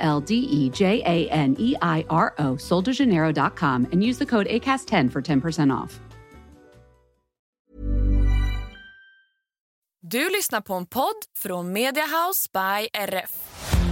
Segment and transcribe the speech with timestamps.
[0.00, 4.46] L D E J A N E I R O, soldejaneiro.com, and use the code
[4.48, 6.00] ACAST10 for 10% off.
[10.02, 13.89] Du lyssnar på en podd från Media House by RF.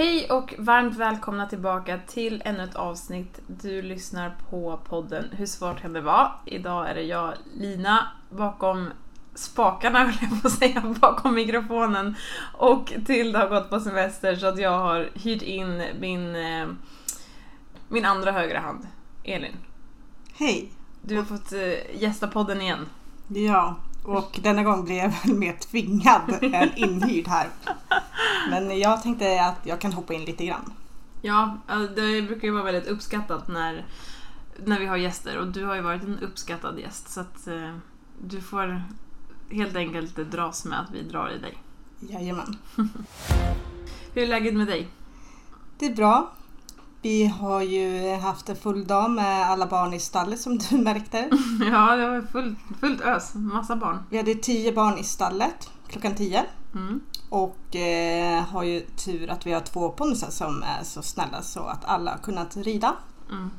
[0.00, 3.40] Hej och varmt välkomna tillbaka till ännu ett avsnitt.
[3.46, 6.32] Du lyssnar på podden Hur svårt kan det vara?
[6.44, 8.88] Idag är det jag, Lina, bakom
[9.34, 12.16] spakarna höll jag på att säga, bakom mikrofonen.
[12.52, 16.68] Och Tilda har gått på semester så att jag har hyrt in min, eh,
[17.88, 18.86] min andra högra hand,
[19.24, 19.56] Elin.
[20.34, 20.72] Hej!
[21.02, 22.86] Du har fått eh, gästa podden igen.
[23.28, 27.48] Ja, och denna gång blev jag väl mer tvingad än inhyrd här.
[28.50, 30.72] Men jag tänkte att jag kan hoppa in lite grann.
[31.22, 33.86] Ja, eh, det brukar ju vara väldigt uppskattat när,
[34.64, 37.76] när vi har gäster och du har ju varit en uppskattad gäst så att eh,
[38.22, 38.82] du får
[39.50, 41.58] helt enkelt dras med att vi drar i dig.
[42.00, 42.56] Jajamän.
[44.14, 44.88] Hur är läget med dig?
[45.78, 46.32] Det är bra.
[47.02, 51.28] Vi har ju haft en full dag med alla barn i stallet som du märkte.
[51.70, 53.34] Ja, det var fullt, fullt ös.
[53.34, 53.98] Massa barn.
[54.10, 56.44] Vi hade tio barn i stallet klockan tio.
[56.74, 57.00] Mm.
[57.28, 61.60] Och eh, har ju tur att vi har två ponnyer som är så snälla så
[61.60, 62.94] att alla har kunnat rida.
[63.30, 63.50] Mm.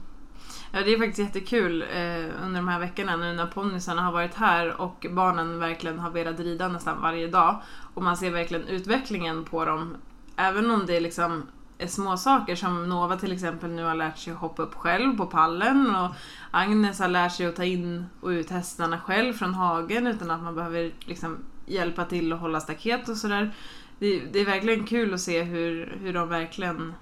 [0.72, 4.36] Ja, det är faktiskt jättekul eh, under de här veckorna nu när ponnysarna har varit
[4.36, 7.62] här och barnen verkligen har velat rida nästan varje dag.
[7.94, 9.98] Och man ser verkligen utvecklingen på dem.
[10.36, 14.34] Även om det liksom är små saker som Nova till exempel nu har lärt sig
[14.34, 16.12] att hoppa upp själv på pallen och
[16.52, 20.44] Agnes har lärt sig att ta in och ut hästarna själv från hagen utan att
[20.44, 23.54] man behöver liksom hjälpa till och hålla staket och sådär.
[24.00, 26.94] Det, det är verkligen kul att se hur, hur de verkligen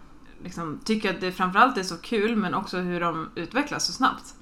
[0.43, 4.35] liksom, tycker att det framförallt är så kul men också hur de utvecklas så snabbt.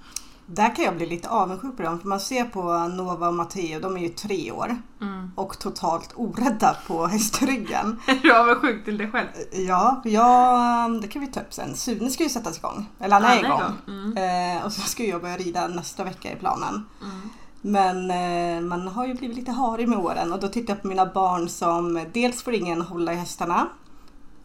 [0.50, 3.80] Där kan jag bli lite avundsjuk på dem för man ser på Nova och Matteo,
[3.80, 5.32] de är ju tre år Mm.
[5.36, 8.00] och totalt orädda på hästryggen.
[8.08, 9.28] Är du avundsjuk till dig själv?
[9.52, 11.76] Ja, ja, det kan vi ta upp sen.
[11.76, 12.90] Sune ska ju sättas igång.
[13.00, 13.62] Eller han är Ja, igång.
[13.88, 14.18] igång.
[14.24, 16.86] Eh, och så ska jag börja rida nästa vecka i planen.
[17.04, 17.30] Mm.
[17.62, 20.88] Men eh, man har ju blivit lite harig med åren och då tittar jag på
[20.88, 23.68] mina barn som dels får ingen hålla i hästarna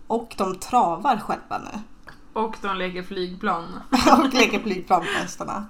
[0.07, 1.79] och de travar själva nu.
[2.33, 3.65] Och de leker flygplan.
[4.19, 5.67] och leker flygplan på hästarna.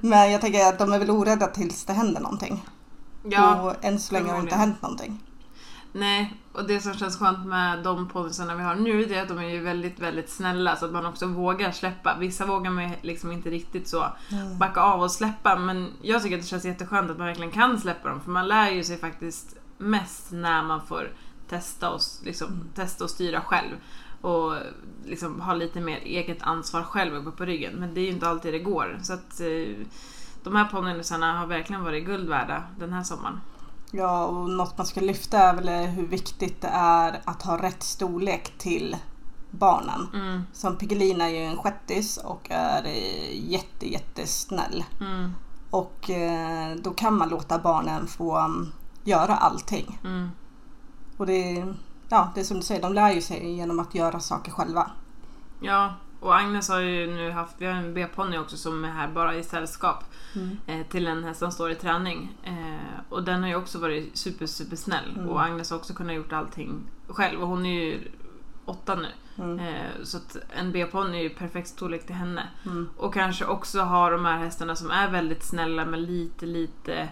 [0.00, 2.64] Men jag tänker att de är väl orädda tills det händer någonting.
[3.22, 5.22] Ja, och än så länge har det inte hänt någonting.
[5.92, 6.34] nej.
[6.52, 9.38] Och det som känns skönt med de ponnysarna vi har nu det är att de
[9.38, 12.16] är ju väldigt, väldigt snälla så att man också vågar släppa.
[12.20, 14.06] Vissa vågar man liksom inte riktigt så
[14.58, 17.80] backa av och släppa men jag tycker att det känns jätteskönt att man verkligen kan
[17.80, 21.10] släppa dem för man lär ju sig faktiskt mest när man får
[21.48, 23.76] testa och, liksom, testa och styra själv
[24.20, 24.54] och
[25.04, 27.74] liksom ha lite mer eget ansvar själv uppe på ryggen.
[27.74, 28.98] Men det är ju inte alltid det går.
[29.02, 29.86] Så att eh,
[30.42, 33.40] de här ponnysarna har verkligen varit guld värda den här sommaren.
[33.90, 37.82] Ja, och något man ska lyfta är väl hur viktigt det är att ha rätt
[37.82, 38.96] storlek till
[39.50, 40.06] barnen.
[40.14, 44.84] Mm, Som Piggelina är ju en shettis och är eh, jätte, jättesnäll.
[45.00, 45.32] mm,
[45.70, 48.72] Och eh, då kan man låta barnen få um,
[49.04, 49.98] göra allting.
[50.04, 50.28] mm.
[51.16, 51.66] Och det,
[52.08, 54.90] ja, det är som du säger, de lär ju sig genom att göra saker själva.
[55.60, 59.08] Ja, och Agnes har ju nu haft, vi har en B-ponny också som är här
[59.08, 60.04] bara i sällskap
[60.66, 62.38] eh, till en häst som står i träning.
[62.42, 66.16] Eh, och den har ju också varit super, super snäll och Agnes har också kunnat
[66.16, 68.10] gjort allting själv och hon är ju
[68.64, 69.08] åtta nu.
[69.60, 72.48] Eh, så att en B-ponny är ju perfekt storlek till henne.
[72.96, 77.08] Och kanske också ha de här hästarna som är väldigt snälla men lite, lite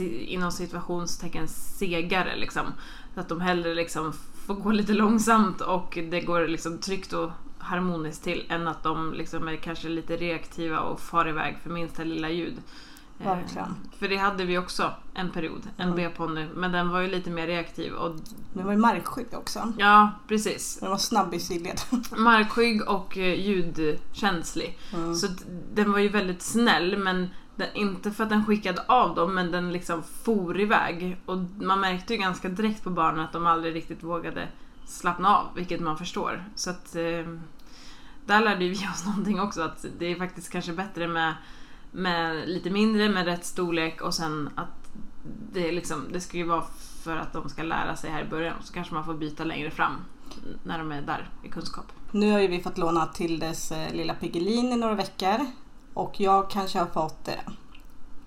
[0.00, 2.66] inom situationstecken segare liksom.
[3.14, 4.12] Så att de hellre liksom
[4.46, 9.12] får gå lite långsamt och det går liksom tryggt och harmoniskt till än att de
[9.12, 12.54] liksom är kanske lite reaktiva och far iväg för minsta lilla ljud.
[13.20, 13.74] Eh, Verkligen.
[13.98, 15.96] För det hade vi också en period, en Mm.
[15.96, 18.16] B-ponny, men den var ju lite mer reaktiv och
[18.52, 19.72] Det var ju markskygg också.
[19.78, 20.78] ja, precis.
[20.80, 21.80] Den var snabb i sidled.
[22.16, 24.78] Markskygg och eh, ljudkänslig.
[24.94, 25.14] Mm.
[25.14, 25.26] Så
[25.74, 27.28] den var ju väldigt snäll men
[27.60, 31.16] den, inte för att den skickade av dem men den liksom for iväg.
[31.26, 34.48] Och man märkte ju ganska direkt på barnen att de aldrig riktigt vågade
[34.86, 36.44] slappna av, vilket man förstår.
[36.54, 37.26] Så att eh,
[38.26, 41.34] där lärde vi oss någonting också, att det är faktiskt kanske bättre med,
[41.90, 44.92] med lite mindre, med rätt storlek och sen att
[45.52, 46.64] det, liksom, det ska ju vara
[47.02, 49.70] för att de ska lära sig här i början, så kanske man får byta längre
[49.70, 49.92] fram
[50.64, 51.92] när de är där i kunskap.
[52.10, 55.46] Nu har ju vi fått låna Tildes eh, lilla Piggelin i några veckor
[55.94, 57.34] och jag kanske har fått eh,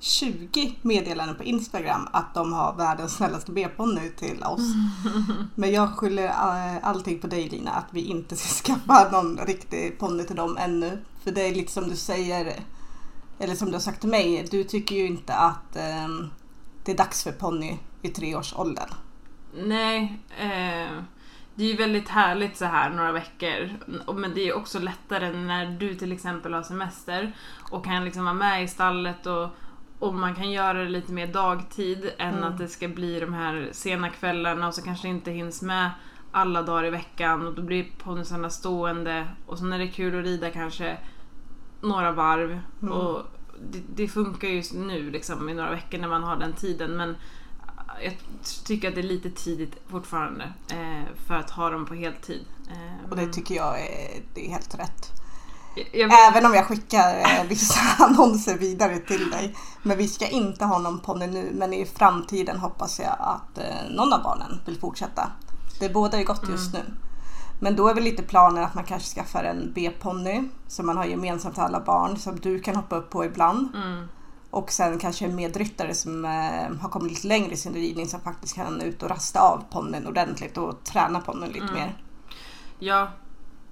[0.03, 4.61] 20 meddelanden på Instagram att de har världens snällaste B-ponny till oss.
[5.55, 9.99] Men jag skyller eh, allting på dig Lina, att vi inte ska skaffa någon riktig
[9.99, 10.97] ponny till dem ännu.
[11.23, 12.59] För det är lite som du säger,
[13.39, 16.07] eller som du har sagt till mig, du tycker ju inte att eh,
[16.85, 18.89] det är dags för ponny i treårsåldern.
[19.55, 21.03] Nej, eh,
[21.55, 23.69] det är ju väldigt härligt så här några veckor.
[24.13, 27.35] Men det är ju också lättare när du till exempel har semester
[27.71, 29.49] och kan liksom vara med i stallet och,
[29.99, 32.43] och man kan göra det lite mer dagtid än Mm.
[32.43, 35.91] att det ska bli de här sena kvällarna och så kanske det inte hinns med
[36.31, 40.19] alla dagar i veckan och då blir ponnysarna stående och så när det är kul
[40.19, 40.97] att rida kanske
[41.81, 42.93] några varv Mm.
[42.93, 43.21] och
[43.71, 47.15] det, det funkar ju nu liksom i några veckor när man har den tiden men
[48.03, 48.17] jag
[48.65, 52.45] tycker att det är lite tidigt fortfarande eh, för att ha dem på heltid.
[52.69, 55.11] Eh, Och det tycker jag är, det är helt rätt.
[55.93, 59.55] jag, Även om jag skickar eh, vissa annonser vidare till dig.
[59.83, 63.59] Men vi ska inte ha någon ponny nu men i framtiden hoppas jag att
[63.89, 65.31] någon av barnen vill fortsätta.
[65.79, 66.79] Det båda är gott just nu.
[67.59, 71.05] Men då är väl lite planen att man kanske skaffar en B-ponny som man har
[71.05, 73.75] gemensamt till alla barn som du kan hoppa upp på ibland.
[73.75, 74.07] mm,
[74.53, 78.21] Och sen kanske en medryttare som eh, har kommit lite längre i sin ridning som
[78.21, 81.95] faktiskt kan ut och rasta av ponnyn ordentligt och träna ponnyn lite mer.
[82.79, 83.11] ja,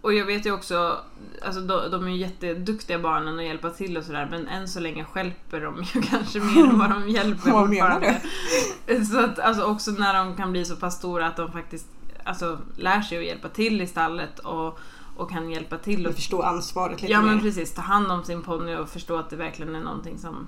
[0.01, 0.97] och jag vet ju också,
[1.45, 4.79] alltså de, de är ju jätteduktiga barnen att hjälpa till och sådär men än så
[4.79, 9.05] länge hjälper de ju kanske mer än vad de hjälper Vad menar fortfarande.
[9.05, 11.87] Så att alltså också när de kan bli så pass stora att de faktiskt
[12.23, 14.79] alltså, lär sig att hjälpa till i stallet och,
[15.17, 17.27] och kan hjälpa till Och och förstå ansvaret lite Ja mer.
[17.27, 20.47] men precis, ta hand om sin ponny och förstå att det verkligen är någonting som,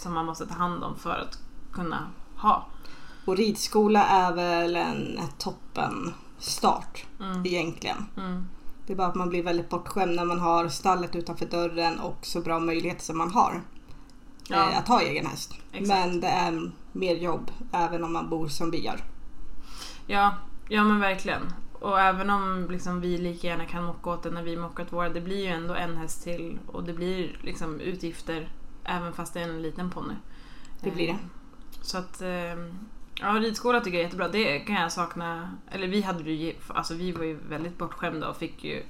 [0.00, 1.38] som man måste ta hand om för att
[1.72, 2.66] kunna ha.
[3.24, 7.46] Och ridskola är väl en toppen start Mm.
[7.46, 8.06] egentligen.
[8.16, 8.46] Mm.
[8.86, 12.18] Det är bara att man blir väldigt bortskämd när man har stallet utanför dörren och
[12.22, 13.62] så bra möjligheter som man har
[14.48, 14.70] Ja.
[14.70, 15.54] eh, att ha egen häst.
[15.72, 15.88] Exakt.
[15.88, 19.00] Men det är mer jobb även om man bor som vi gör.
[20.06, 20.34] Ja,
[20.68, 21.42] ja men verkligen.
[21.80, 25.08] Och även om liksom vi lika gärna kan mocka åt det när vi mockat våra,
[25.08, 28.48] det blir ju ändå en häst till och det blir liksom utgifter
[28.90, 30.14] även fast det är en liten ponny.
[30.80, 31.12] Det blir det.
[31.12, 31.18] Eh,
[31.82, 32.28] Så att, eh,
[33.20, 34.28] ja ridskola tycker jag är jättebra.
[34.28, 38.36] Det kan jag sakna, eller vi hade ju, alltså vi var ju väldigt bortskämda och
[38.36, 38.82] fick ju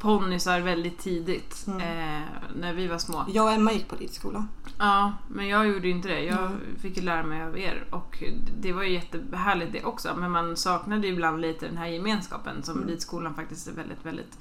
[0.00, 1.80] ponnysar väldigt tidigt Mm.
[1.80, 2.22] eh,
[2.60, 3.24] när vi var små.
[3.28, 4.46] Jag och Emma gick på ridskola.
[4.78, 6.20] Ja, men jag gjorde ju inte det.
[6.24, 6.58] Jag Mm.
[6.80, 8.22] fick ju lära mig av er och
[8.60, 10.14] det var ju jättehärligt det också.
[10.16, 12.88] Men man saknade ju ibland lite den här gemenskapen som Mm.
[12.88, 14.38] ridskolan faktiskt är väldigt, väldigt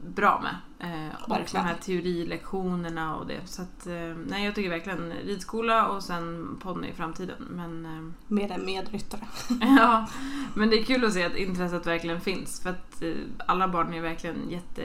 [0.00, 0.56] bra med.
[0.80, 3.40] Eh, och de här teorilektionerna och det.
[3.44, 7.46] Så att, eh, nej jag tycker verkligen ridskola och sen ponny i framtiden.
[7.50, 9.26] Men, eh, Med en medryttare.
[9.60, 10.06] ja,
[10.54, 12.60] men det är kul att se att intresset verkligen finns.
[12.60, 13.14] För att eh,
[13.46, 14.82] alla barn är verkligen jätte,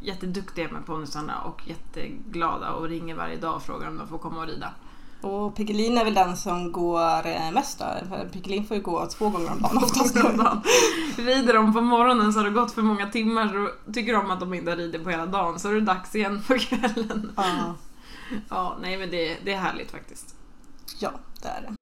[0.00, 4.40] jätteduktiga med ponnysarna och jätteglada och ringer varje dag och frågar om de får komma
[4.40, 4.74] och rida.
[5.22, 7.84] Och Piggelin är väl den som går eh, mest då?
[8.32, 10.16] Piggelin får ju gå två gånger om dagen oftast.
[11.16, 14.40] Rider de på morgonen så har det gått för många timmar så tycker de att
[14.40, 17.32] de inte har ridit på hela dagen så är det dags igen på kvällen.
[17.36, 17.74] Ja,
[18.48, 20.34] Ja, nej men det, det är härligt faktiskt.
[20.98, 21.10] ja,
[21.42, 21.81] det är det.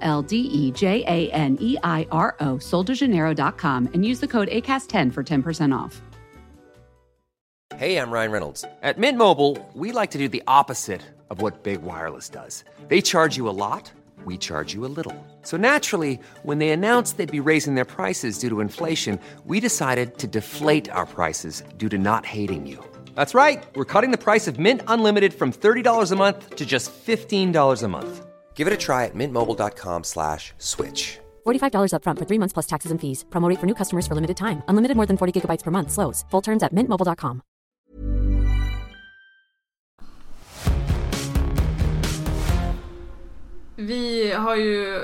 [0.01, 4.49] L D E J A N E I R O, soldejaneiro.com, and use the code
[4.49, 6.01] ACAST10 for 10% off.
[7.77, 8.65] Hey, I'm Ryan Reynolds.
[8.83, 12.63] At Mint Mobile, we like to do the opposite of what Big Wireless does.
[12.89, 13.91] They charge you a lot,
[14.25, 15.15] we charge you a little.
[15.41, 20.17] So naturally, when they announced they'd be raising their prices due to inflation, we decided
[20.19, 22.83] to deflate our prices due to not hating you.
[23.15, 23.63] That's right.
[23.75, 27.87] We're cutting the price of Mint Unlimited from $30 a month to just $15 a
[27.87, 28.25] month.
[28.61, 31.19] Give it a try at mintmobile.com slash switch.
[31.47, 33.25] $45 upfront for three months plus taxes and fees.
[33.31, 34.61] Promo rate for new customers for limited time.
[34.67, 35.89] Unlimited more than 40 gigabytes per month.
[35.91, 36.25] Slows.
[36.31, 37.41] Full terms at mintmobile.com.
[43.75, 44.99] Vi har ju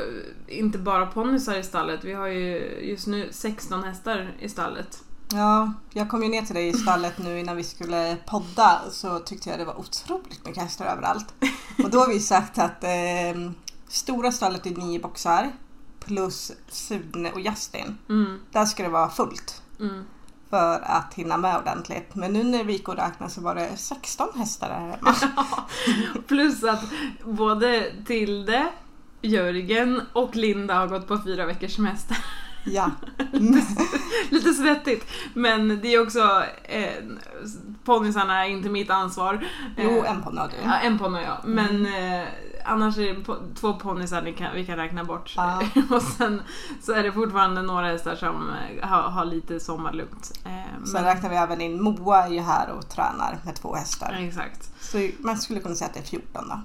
[0.47, 5.03] inte bara ponnysar i stallet, vi har ju just nu 16 hästar i stallet.
[5.33, 9.19] Ja, jag kom ju ner till dig i stallet nu innan vi skulle podda så
[9.19, 11.33] tyckte jag det var otroligt mycket hästar överallt.
[11.83, 13.51] Och då har vi sagt att eh,
[13.87, 15.51] stora stallet är nio boxar
[15.99, 17.97] plus Sune och Justin.
[18.09, 20.03] Mm, Där ska det vara fullt mm.
[20.49, 22.15] för att hinna med ordentligt.
[22.15, 25.15] Men nu när vi gick och räknade så var det 16 hästar där hemma.
[26.27, 26.83] Plus att
[27.23, 28.67] både Tilde,
[29.21, 32.17] Jörgen och Linda har gått på fyra veckors semester.
[32.67, 32.91] Ja.
[34.29, 35.05] Lite svettigt.
[35.33, 36.91] Men det är också, eh,
[37.85, 39.45] ponnysarna är inte mitt ansvar.
[39.77, 40.53] Jo, Eh, en ponny har du.
[40.69, 41.37] Ja, en ponny ja.
[41.45, 42.27] Men eh,
[42.65, 45.33] annars är det po- två ponnysar vi kan, vi kan räkna bort.
[45.37, 45.61] Ja.
[45.95, 46.41] och sen
[46.81, 50.31] så är det fortfarande några hästar som eh, har, har lite sommarlugnt.
[50.45, 53.79] Eh, Sen räknar vi även in Moa är ju här och tränar med två Ja,
[53.79, 54.17] hästar.
[54.19, 54.69] Exakt.
[54.83, 56.59] Så man skulle kunna säga att det är 14 då.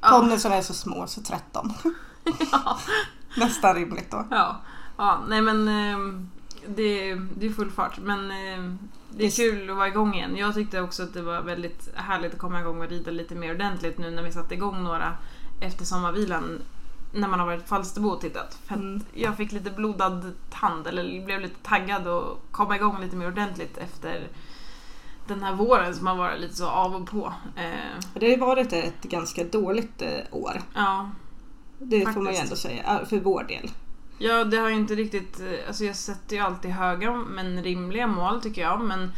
[0.00, 0.08] Ja.
[0.10, 1.72] Ponnysarna är så små så 13.
[3.36, 4.24] Nästan rimligt då.
[4.30, 4.56] Ja,
[4.96, 6.20] ja nej men eh,
[6.68, 7.98] det, det är full fart.
[7.98, 8.74] Men eh,
[9.10, 10.36] det är kul att vara igång igen.
[10.36, 13.54] Jag tyckte också att det var väldigt härligt att komma igång och rida lite mer
[13.54, 15.12] ordentligt nu när vi satte igång några
[15.60, 16.58] efter sommarvilan.
[17.14, 18.58] När man har varit i Falsterbo och tittat.
[18.64, 19.02] För Mm.
[19.14, 23.78] jag fick lite blodad tand, eller blev lite taggad och komma igång lite mer ordentligt
[23.78, 24.28] efter
[25.28, 27.32] den här våren som har varit lite så av och på.
[27.56, 30.62] Eh, Det har varit ett ganska dåligt eh, år.
[30.74, 31.10] ja,
[31.78, 32.42] Det får man ju Faktiskt.
[32.42, 33.70] ändå säga, för vår del.
[34.18, 35.40] Ja, det har ju inte riktigt...
[35.40, 38.80] eh, Alltså jag sätter ju alltid höga men rimliga mål tycker jag.
[38.80, 39.12] Men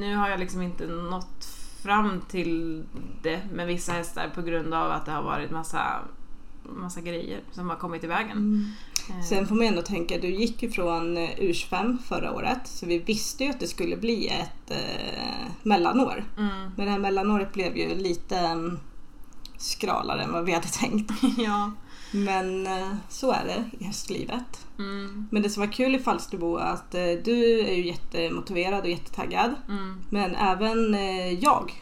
[0.00, 1.44] nu har jag liksom inte nått
[1.82, 2.84] fram till
[3.22, 5.82] det med vissa hästar på grund av att det har varit massa,
[6.62, 8.72] massa grejer som har kommit i vägen.
[9.10, 12.86] Eh, Sen får man ändå tänka, du gick ju från eh, UR25 förra året så
[12.86, 16.24] vi visste ju att det skulle bli ett eh, mellanår.
[16.38, 18.78] Mm, Men det här mellanåret blev ju lite mm,
[19.56, 21.12] skralare än vad vi hade tänkt.
[21.38, 21.72] ja.
[22.14, 24.66] Men eh, så är det i hästlivet.
[24.78, 28.80] Mm, Men det som var kul i Falsterbo är att eh, du är ju jättemotiverad
[28.80, 29.54] och jättetaggad.
[29.68, 31.72] mm, Men även eh, jag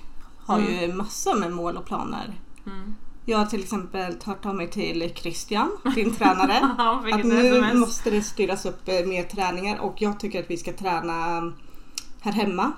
[0.47, 2.35] har ju massor med mål och planer.
[2.67, 2.95] mm.
[3.25, 6.59] Jag har till exempel hört av mig till Christian, din tränare.
[7.15, 11.27] Att nu måste det styras upp mer träningar och jag tycker att vi ska träna
[11.37, 11.55] mm,
[12.21, 12.73] här hemma.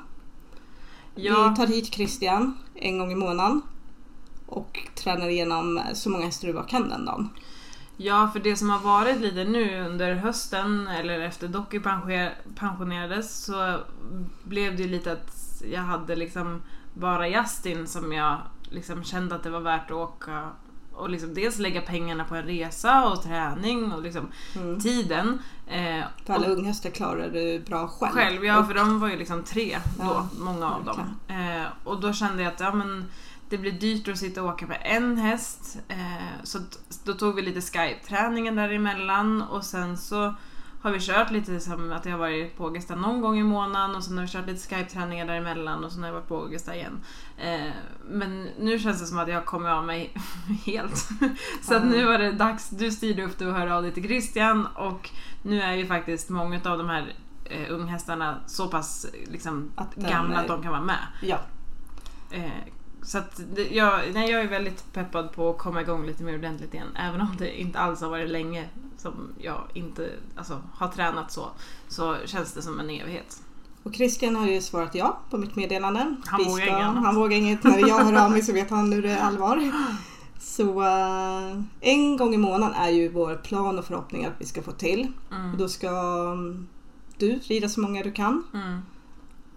[1.14, 3.60] Ja, Vi tar hit Christian en gång i månaden
[4.46, 7.28] och tränar igenom så många hästar du bara kan den dagen.
[7.96, 13.44] Ja, för det som har varit lite nu under hösten, eller efter Docky pensioner- pensionerades,
[13.44, 13.78] så
[14.44, 16.62] blev det lite att jag hade liksom
[16.94, 18.36] bara Justin som jag
[18.70, 20.50] liksom kände att det var värt att åka
[20.92, 24.28] och liksom dels lägga pengarna på en resa och träning och liksom
[24.82, 25.38] tiden.
[25.66, 28.12] Eh, För alla unghästar klarar du bra själv.
[28.12, 31.00] själv, ja Och- för de var ju liksom tre då, Ja, många av dem.
[31.28, 33.04] Eh, och då kände jag att ja, men
[33.48, 35.78] det blir dyrt att sitta och åka med en häst.
[35.88, 36.58] Eh, så
[37.04, 40.34] då tog vi lite Skype-träningen däremellan och sen så
[40.82, 43.96] har vi kört lite som att jag har varit på Augusta någon gång i månaden
[43.96, 46.74] och sen har vi kört lite Skype-träningar däremellan och sen har jag varit på Augusta
[46.76, 47.00] igen.
[47.38, 47.70] Eh,
[48.10, 50.14] men nu känns det som att jag kommer av mig
[50.66, 51.08] helt.
[51.62, 54.02] så att nu var det dags, du styrde upp det och hörde av dig till
[54.04, 55.10] Christian och
[55.42, 60.10] nu är ju faktiskt många av de här eh, unghästarna så pass liksom, Att den
[60.10, 61.06] gamla är- att de kan vara med.
[61.22, 61.38] Ja.
[63.04, 66.74] Så att jag, nej, jag är väldigt peppad på att komma igång lite mer ordentligt
[66.74, 66.96] igen.
[66.96, 68.68] Även om det inte alls har varit länge
[68.98, 71.50] som jag inte alltså, har tränat så,
[71.88, 73.42] så känns det som en evighet.
[73.82, 76.16] Och Christian har ju svarat ja på mitt meddelande.
[76.24, 77.04] Han Vi vågar inget annat.
[77.04, 77.64] Han vågar inget.
[77.64, 79.72] När jag hör av mig så vet han nu det är allvar.
[80.38, 84.62] Så eh, en gång i månaden är ju vår plan och förhoppning att vi ska
[84.62, 85.12] få till.
[85.52, 85.88] Och då ska
[86.32, 86.68] mm,
[87.18, 88.44] du rida så många du kan.
[88.54, 88.80] Mm.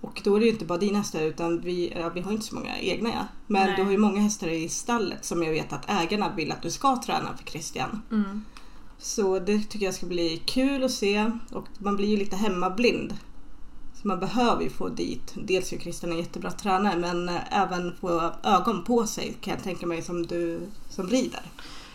[0.02, 2.46] Och då är det ju inte bara dina hästar utan vi, ja, vi har inte
[2.46, 3.28] så många egna ja.
[3.48, 3.76] Men Nej.
[3.78, 6.72] du har ju många hästar i stallet som jag vet att ägarna vill att du
[6.72, 8.02] ska träna för Christian.
[8.12, 8.46] Mm.
[8.98, 13.18] Så det tycker jag ska bli kul att se och man blir ju lite hemmablind.
[14.02, 17.96] Så man behöver ju få dit, dels är Christian en jättebra tränare men eh, även
[18.02, 21.42] få ögon på sig kan jag tänka mig som du som rider.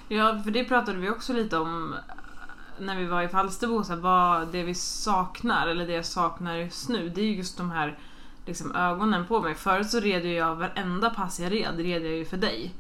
[0.08, 1.94] Ja, för det pratade vi också lite om
[2.78, 6.56] när vi var i Falsterbo, så här, vad det vi saknar, eller det jag saknar
[6.56, 7.98] just nu, det är ju just de här
[8.46, 9.54] liksom, ögonen på mig.
[9.54, 12.74] Förut så red jag varenda pass jag red, red jag ju för dig.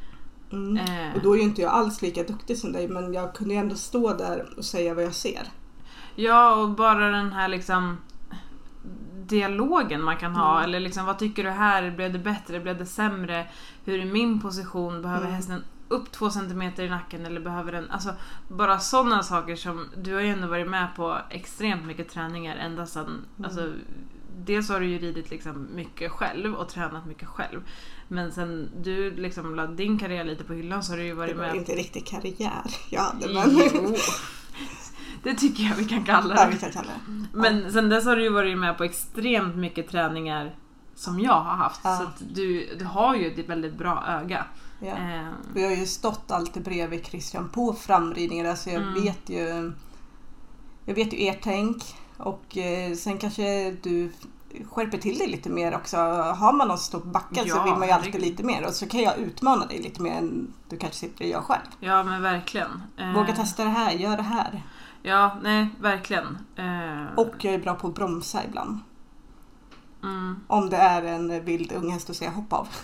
[0.52, 0.76] Mm.
[0.76, 1.14] Eh.
[1.16, 3.60] Och då är ju inte jag alls lika duktig som dig men jag kunde ju
[3.60, 5.42] ändå stå där och säga vad jag ser.
[6.14, 7.96] Ja, och bara den här liksom
[9.26, 10.64] dialogen man kan ha, Mm.
[10.64, 13.46] eller liksom vad tycker du här, blev det bättre, blev det sämre?
[13.84, 15.36] Hur är min position, behöver Mm.
[15.36, 18.14] hästen upp två centimeter i nacken eller behöver den, alltså
[18.48, 22.86] bara sådana saker som, du har ju ändå varit med på extremt mycket träningar ända
[22.86, 23.44] sedan, Mm.
[23.44, 23.72] alltså
[24.36, 27.60] dels har du ju ridit liksom mycket själv och tränat mycket själv.
[28.08, 31.14] Men sen du liksom la din karriär lite på hyllan så har du ju Det
[31.14, 31.54] varit var med...
[31.56, 33.60] inte riktigt karriär jag hade men...
[33.74, 33.94] Jo.
[35.22, 36.50] Det tycker jag vi kan kalla ja, det.
[36.52, 37.12] vi kan kalla det.
[37.38, 40.54] Men sen dess har du ju varit med på extremt mycket träningar
[41.02, 41.80] som jag har haft.
[41.84, 41.96] Ja.
[41.96, 44.44] Så du, du har ju ett väldigt bra öga.
[44.80, 44.86] Ja.
[44.88, 48.94] Eh, Vi har ju stått alltid bredvid Christian på framridningar där så jag Mm.
[49.02, 49.72] vet ju
[50.84, 51.82] Jag vet ju ert tänk
[52.16, 54.12] och eh, sen kanske du
[54.70, 55.96] skärper till dig lite mer också.
[56.36, 58.72] Har man någon står på backen så Ja, vill man ju alltid lite mer och
[58.72, 61.62] så kan jag utmana dig lite mer än du kanske sitter och gör själv.
[61.80, 62.82] ja men verkligen.
[62.96, 64.62] Eh, Våga testa det här, gör det här.
[65.02, 66.38] Ja, nej verkligen.
[66.56, 68.78] Eh, Och jag är bra på att bromsa ibland.
[70.02, 70.40] Mm.
[70.46, 72.68] Om det är en vild unghäst och säga hopp av.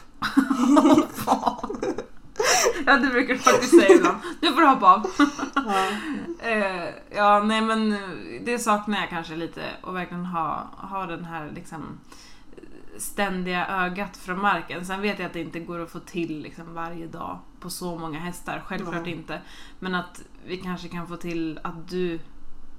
[2.87, 4.17] Ja det brukar du faktiskt säga ibland.
[4.41, 5.07] Nu får du hoppa av.
[5.55, 5.89] Ja.
[6.41, 7.99] Eh, ja, nej men eh,
[8.45, 12.01] det saknar jag kanske lite och verkligen ha, ha den här liksom
[12.99, 14.87] ständiga ögat från marken.
[14.87, 17.99] Sen vet jag att det inte går att få till liksom varje dag på så
[17.99, 19.13] många hästar, självklart Nej.
[19.13, 19.41] inte.
[19.79, 22.21] Men att vi kanske kan få till att du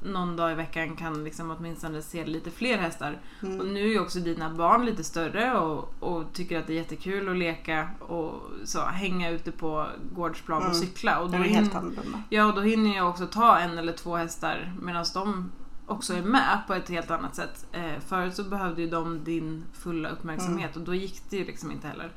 [0.04, 3.18] någon dag i veckan kan liksom åtminstone se lite fler hästar.
[3.42, 3.60] Mm.
[3.60, 6.78] Och nu är ju också dina barn lite större och, och tycker att det är
[6.78, 10.80] jättekul att leka och så, hänga ute på gårdsplan och Mm.
[10.80, 11.20] cykla.
[11.20, 12.24] Och Det då är helt annorlunda.
[12.30, 15.52] Ja, och då hinner jag också ta en eller två hästar medan de
[15.86, 17.66] också är med på ett helt annat sätt.
[17.72, 21.72] Eh, förut så behövde ju de din fulla uppmärksamhet och då gick det ju liksom
[21.72, 22.12] inte heller.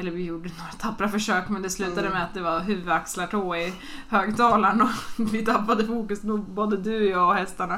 [0.00, 2.12] Eller vi gjorde några tappra försök men det slutade Mm.
[2.12, 3.72] med att det var huvud, axlar, tå i
[4.08, 4.88] högtalaren och
[5.34, 7.74] vi tappade fokus nog både du, jag och hästarna.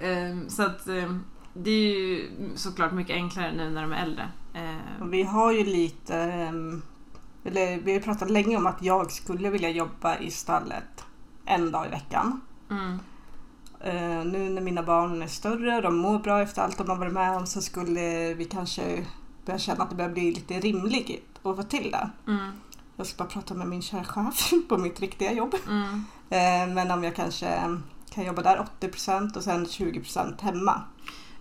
[0.00, 1.16] Eh, så att eh,
[1.54, 4.28] det är ju såklart mycket enklare nu när de är äldre.
[4.54, 6.82] Eh, Och vi har ju lite, ehm,
[7.44, 11.04] eller vi har pratat länge om att jag skulle vilja jobba i stallet
[11.44, 12.40] en dag i veckan.
[12.70, 12.98] mm,
[13.80, 16.96] Eh, nu när mina barn är större och de mår bra efter allt de har
[16.96, 19.06] varit med om så skulle vi kanske
[19.46, 22.10] börja känna att det börjar bli lite rimligt att få till det.
[22.26, 22.50] mm,
[22.96, 25.54] Jag ska bara prata med min kära chef på mitt riktiga jobb.
[25.68, 26.04] mm.
[26.30, 27.78] Eh, men om jag kanske
[28.10, 30.80] kan jobba där 80% och sen 20% hemma.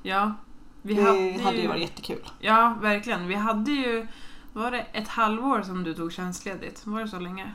[0.01, 0.33] Ja.
[0.81, 2.29] Vi Det hade, hade ju varit jättekul.
[2.39, 3.27] Ja, verkligen.
[3.27, 4.07] Vi hade ju...
[4.53, 6.85] Var det ett halvår som du tog tjänstledigt?
[6.87, 7.53] Var det så länge?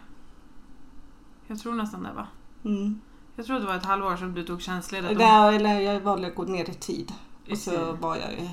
[1.47, 2.27] Jag tror nästan det va?
[2.65, 3.01] Mm.
[3.37, 5.19] Jag tror det var ett halvår som du tog tjänstledigt.
[5.19, 7.13] Nej, eller jag valde att gå ner i tid.
[7.51, 8.49] Och så var jag ju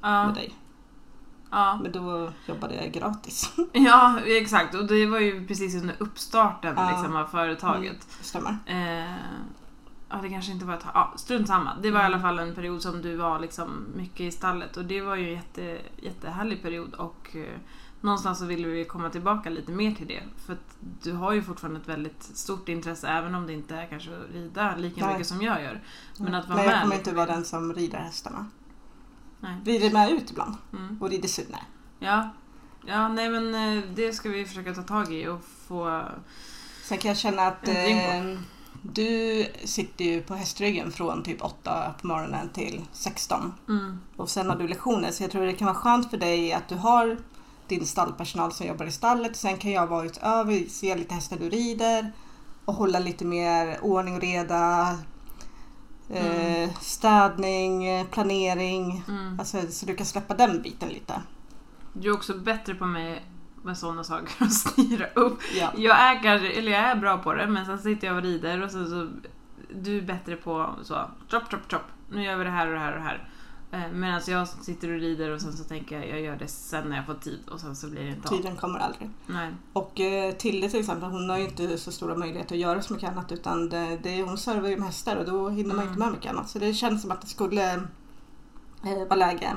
[0.00, 0.54] ja, med dig.
[1.50, 1.78] Ja.
[1.82, 3.52] Men då jobbade jag gratis.
[3.72, 4.74] ja, exakt.
[4.74, 6.90] Och det var ju precis under uppstarten Ja.
[6.90, 8.06] liksom, av företaget.
[8.20, 8.56] Stämmer.
[8.66, 9.14] Eh,
[10.08, 11.74] ja, det kanske inte var ett ja, Strunt samma.
[11.82, 14.84] Det var i alla fall en period som du var liksom mycket i stallet och
[14.84, 17.58] det var ju en jätte, jättehärlig period och eh,
[18.00, 20.22] någonstans så ville vi komma tillbaka lite mer till det.
[20.46, 23.86] För att du har ju fortfarande ett väldigt stort intresse även om det inte är
[23.86, 25.12] kanske att rida lika Nej.
[25.12, 25.80] mycket som jag gör.
[26.18, 28.46] Men att vara Nej, jag kommer inte vara den som rider hästarna.
[29.40, 29.56] Nej.
[29.64, 30.98] Rider med ut ibland Mm.
[31.02, 31.30] och rider.
[31.50, 31.62] Nej.
[31.98, 32.30] Ja.
[32.86, 36.02] ja, nej men eh, det ska vi försöka ta tag i och få...
[36.84, 38.38] Sen kan jag känna att eh,
[38.82, 43.52] du sitter ju på hästryggen från typ 8 på morgonen till 16.
[43.68, 44.00] Mm.
[44.16, 46.68] Och sen har du lektioner så jag tror det kan vara skönt för dig att
[46.68, 47.18] du har
[47.68, 49.36] din stallpersonal som jobbar i stallet.
[49.36, 52.12] Sen kan jag vara utöver, se lite hästar du rider
[52.64, 54.98] och hålla lite mer ordning och reda.
[56.10, 59.04] Eh, städning, eh, planering.
[59.08, 59.38] Mm.
[59.38, 61.22] Alltså, så du kan släppa den biten lite.
[61.92, 63.22] Du är också bättre på mig
[63.62, 65.38] med sådana saker att styra upp.
[65.54, 65.72] Ja.
[65.76, 68.62] Jag är, kanske, eller jag är bra på det men sen sitter jag och rider
[68.62, 69.08] och sen så
[69.74, 70.94] du är bättre på så
[71.28, 73.28] chop chop chop nu gör vi det här och det här och det här.
[73.72, 76.88] Eh, Medan jag sitter och rider och sen så tänker jag jag gör det sen
[76.88, 78.36] när jag får tid och sen så blir det inte av.
[78.36, 79.10] Tiden kommer aldrig.
[79.26, 79.54] Nej.
[79.72, 82.94] Och eh, Tilde till exempel, hon har ju inte så stora möjligheter att göra så
[82.94, 85.88] mycket annat utan det, det, hon servar ju med hästar och då hinner man ju
[85.88, 86.48] inte med mycket annat.
[86.50, 87.74] Så det känns som att det skulle
[88.84, 89.54] eh, vara läge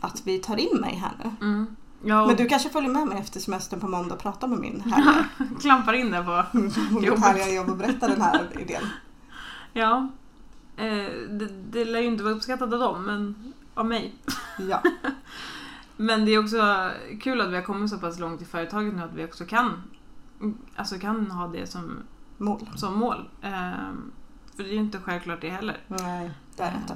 [0.00, 1.46] att vi tar in mig här nu.
[1.46, 1.76] Mm.
[2.04, 4.58] Ja, och Men du kanske följer med mig efter semestern på måndag och pratar med
[4.58, 5.24] min härliga,
[5.60, 6.58] klampar in där på...
[6.94, 7.24] mitt Jobbet.
[7.24, 8.82] härliga jobb och berättar den här idén.
[9.72, 10.08] Ja.
[10.76, 14.14] Eh, det, det lär ju inte vara uppskattat av dem men av mig.
[14.58, 14.82] Ja,
[16.00, 19.02] Men det är också kul att vi har kommit så pass långt i företaget nu
[19.02, 19.82] att vi också kan,
[20.76, 21.98] alltså kan ha det som,
[22.38, 22.68] mål.
[22.76, 23.28] som mål.
[23.42, 24.12] Ehm,
[24.56, 25.78] för det är ju inte självklart det heller.
[25.88, 26.94] Nej, det är det inte.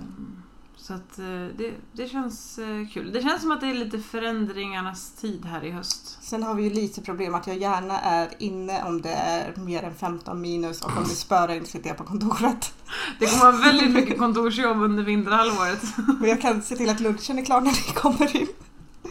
[0.87, 3.13] Så att eh, det, det känns eh, kul.
[3.13, 6.19] Det känns som att det är lite förändringarnas tid här i höst.
[6.23, 9.83] Sen har vi ju lite problem att jag gärna är inne om det är mer
[9.83, 12.75] än 15 minus och om det spöregn sitter jag på kontoret.
[13.19, 15.83] Det kommer vara väldigt mycket kontorsjobb under vinterhalvåret.
[16.21, 18.49] Och jag kan se till att lunchen är klar när ni kommer in.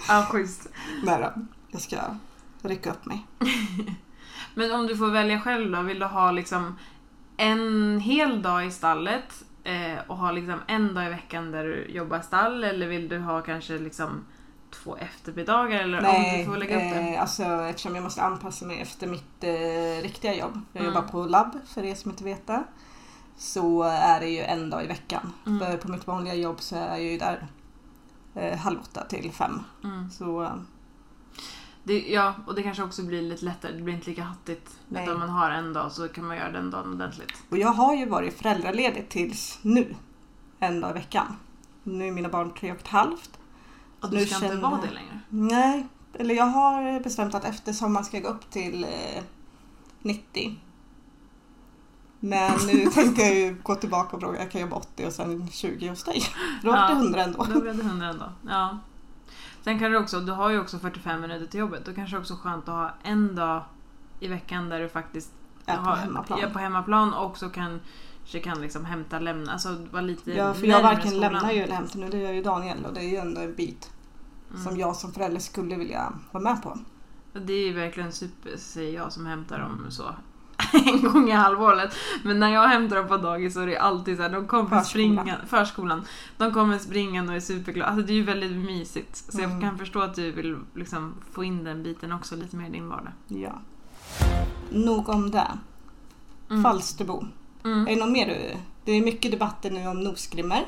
[0.08, 0.68] Ja, schysst.
[1.04, 1.98] Nej då, jag ska
[2.62, 3.26] rycka upp mig.
[4.56, 6.78] Men om du får välja själv då, vill du ha liksom
[7.38, 11.86] en hel dag i stallet eh, och ha liksom en dag i veckan där du
[11.86, 14.26] jobbar stall eller vill du ha kanske liksom
[14.84, 17.14] två eftermiddagar eller om du får lägga upp det?
[17.16, 20.62] eh, alltså eftersom jag måste anpassa mig efter mitt eh, riktiga jobb.
[20.74, 20.94] Jag Mm.
[20.96, 22.64] jobbar på labb för er som inte vet det.
[23.38, 25.34] Så är det ju en dag i veckan.
[25.46, 25.60] Mm.
[25.60, 27.48] För på mitt vanliga jobb så är jag ju där
[28.36, 29.60] eh, halv åtta till fem.
[29.84, 30.10] Mm.
[30.12, 30.50] Så
[31.84, 33.72] Det, ja, och det kanske också blir lite lättare.
[33.72, 34.78] Det blir inte lika hattigt.
[34.88, 35.04] Nej.
[35.04, 37.34] Utan man har en dag så kan man göra den dagen ordentligt.
[37.50, 39.96] Och jag har ju varit föräldraledig tills nu.
[40.60, 41.26] En dag i veckan.
[41.84, 43.40] Nu är mina barn tre och ett halvt.
[44.02, 45.20] Och Nu du ska inte känner- vara det längre.
[45.30, 49.24] Nej, eller jag har bestämt att efter sommaren ska jag gå upp till eh,
[50.02, 50.56] 90.
[52.20, 55.48] Men nu tänkte jag ju gå tillbaka och fråga, jag kan jobba 80 och sen
[55.52, 56.24] 20 hos dig.
[56.64, 57.48] Då var det Ja, 100 ändå.
[57.54, 58.26] Då blev det 100 ändå.
[58.50, 58.78] Ja.
[59.64, 61.86] Sen kan du också, du har ju också 45 minuter till jobbet.
[61.86, 63.64] Då kanske det också är skönt att ha en dag
[64.20, 65.32] i veckan där du faktiskt
[65.66, 66.40] Är på har- hemmaplan.
[66.40, 67.80] är på hemmaplan och också kan,
[68.20, 71.34] kanske kan liksom hämta lämna, alltså vara lite Ja, för jag varken skolan.
[71.34, 73.56] lämnar ju eller hämtar nu, det gör ju Daniel och det är ju ändå en
[73.56, 73.92] bit
[74.50, 74.64] Mm.
[74.64, 76.78] som jag som förälder skulle vilja vara med på.
[77.34, 80.04] Det är ju verkligen super, säger jag som hämtar dem så
[80.86, 81.96] en gång i halvåret.
[82.24, 84.70] Men när jag hämtar dem på dagis så är det alltid så här, de kommer
[84.70, 84.86] Förskolan.
[84.86, 86.06] springa, förskolan.
[86.38, 87.92] De kommer springande och är superglada.
[87.92, 89.16] Alltså det är ju väldigt mysigt.
[89.34, 89.52] Så Mm.
[89.52, 92.72] jag kan förstå att du vill liksom få in den biten också lite mer i
[92.72, 93.12] din vardag.
[93.28, 93.62] Ja.
[94.72, 95.48] Nog om det.
[96.50, 96.64] Mm.
[96.64, 97.26] Falsterbo.
[97.64, 97.88] Mm.
[97.88, 98.58] Är det något mer du...
[98.86, 100.66] Det är mycket debatter nu om nosgrimmer.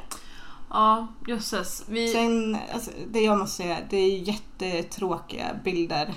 [0.70, 1.84] Ja, jösses.
[1.90, 2.08] Vi...
[2.08, 6.14] Sen, alltså, det jag måste säga, det är jättetråkiga bilder.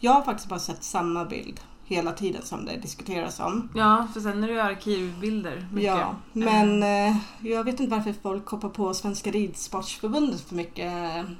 [0.00, 3.68] Jag har faktiskt bara sett samma bild hela tiden som det diskuteras om.
[3.74, 5.66] Ja, för sen är det ju arkivbilder.
[5.72, 5.90] Mycket.
[5.90, 10.92] Ja, men eh, jag vet inte varför folk hoppar på Svenska Ridsportsförbundet för mycket.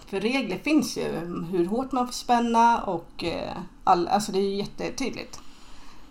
[0.06, 1.02] För regler finns ju
[1.50, 5.40] hur hårt man får spänna och eh, all, alltså det är ju jättetydligt.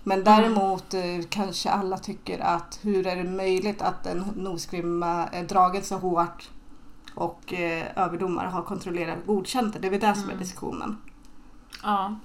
[0.04, 5.44] Men däremot eh, kanske alla tycker att hur är det möjligt att en nosgrimma är
[5.44, 6.50] dragen så hårt
[7.16, 9.80] och eh, överdomare har kontrollerat och godkänt det.
[9.80, 10.98] Det är väl det som är diskussionen.
[11.84, 12.16] Ja,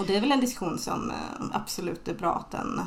[0.00, 1.16] Och det är väl en diskussion som eh,
[1.52, 2.80] absolut är bra att den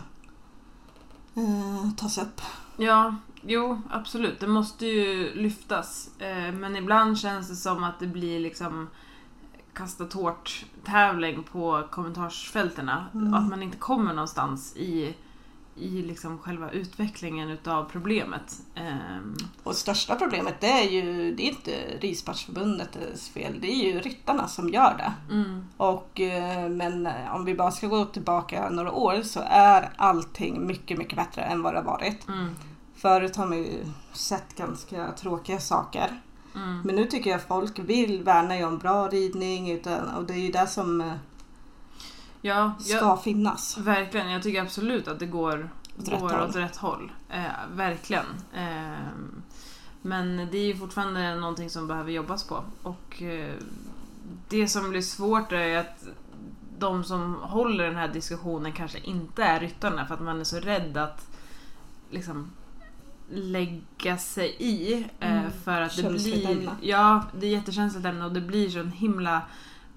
[1.36, 2.41] eh, tas upp.
[2.78, 4.39] Ja, jo absolut.
[4.39, 6.10] Det måste ju lyftas.
[6.19, 8.89] Eh, Men ibland känns det som att det blir liksom
[9.73, 13.06] kasta tårt tävling på kommentarsfälterna.
[13.13, 13.34] Mm.
[13.34, 15.15] Att man inte kommer någonstans i,
[15.75, 18.59] i liksom själva utvecklingen utav problemet.
[18.75, 23.99] Ehm, Och största problemet det är ju, det är inte Ridsportsförbundets fel, det är ju
[23.99, 25.33] ryttarna som gör det.
[25.33, 29.89] mm, Och, eh, men eh, om vi bara ska gå tillbaka några år så är
[29.97, 32.27] allting mycket, mycket bättre än vad det har varit.
[32.27, 32.49] mm,
[32.95, 36.21] Förut har man ju sett ganska tråkiga saker.
[36.55, 36.81] mm.
[36.81, 40.51] Men nu tycker jag folk vill värna om bra ridning utan, och det är ju
[40.51, 41.13] det som eh,
[42.45, 43.77] Ja, ska jag, finnas.
[43.77, 44.32] verkligen.
[44.32, 46.49] Jag tycker absolut att det går, Åt rätt går håll.
[46.49, 47.12] åt rätt håll.
[47.29, 47.43] Eh,
[47.75, 48.25] verkligen.
[48.56, 49.41] Ehm,
[50.01, 52.63] men det är ju fortfarande någonting som behöver jobbas på.
[52.84, 53.53] Och eh,
[54.49, 56.06] det som blir svårt är att
[56.79, 60.60] de som håller den här diskussionen kanske inte är ryttarna för att man är så
[60.60, 61.27] rädd att
[62.10, 62.51] liksom
[63.29, 64.93] lägga sig i.
[65.19, 65.51] eh, Mm.
[65.63, 66.69] För att det blir...
[66.82, 69.41] Ja, det är jättekänsligt ämne och det blir så en himla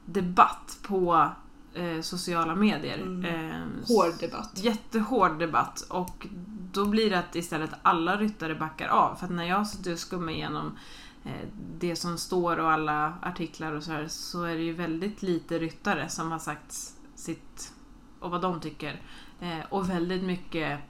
[0.05, 1.31] debatt på
[1.77, 2.99] eh, sociala medier.
[2.99, 3.25] Mm.
[3.25, 4.51] Eh, Hård debatt.
[4.55, 6.27] Jättehård debatt och
[6.73, 9.15] då blir det att istället alla ryttare backar av.
[9.15, 10.79] För att när jag sitter och skummar igenom
[11.25, 15.23] eh, det som står och alla artiklar och så här så är det ju väldigt
[15.23, 17.73] lite ryttare som har sagt sitt
[18.21, 19.01] och vad de tycker.
[19.41, 20.81] Eh, och väldigt mycket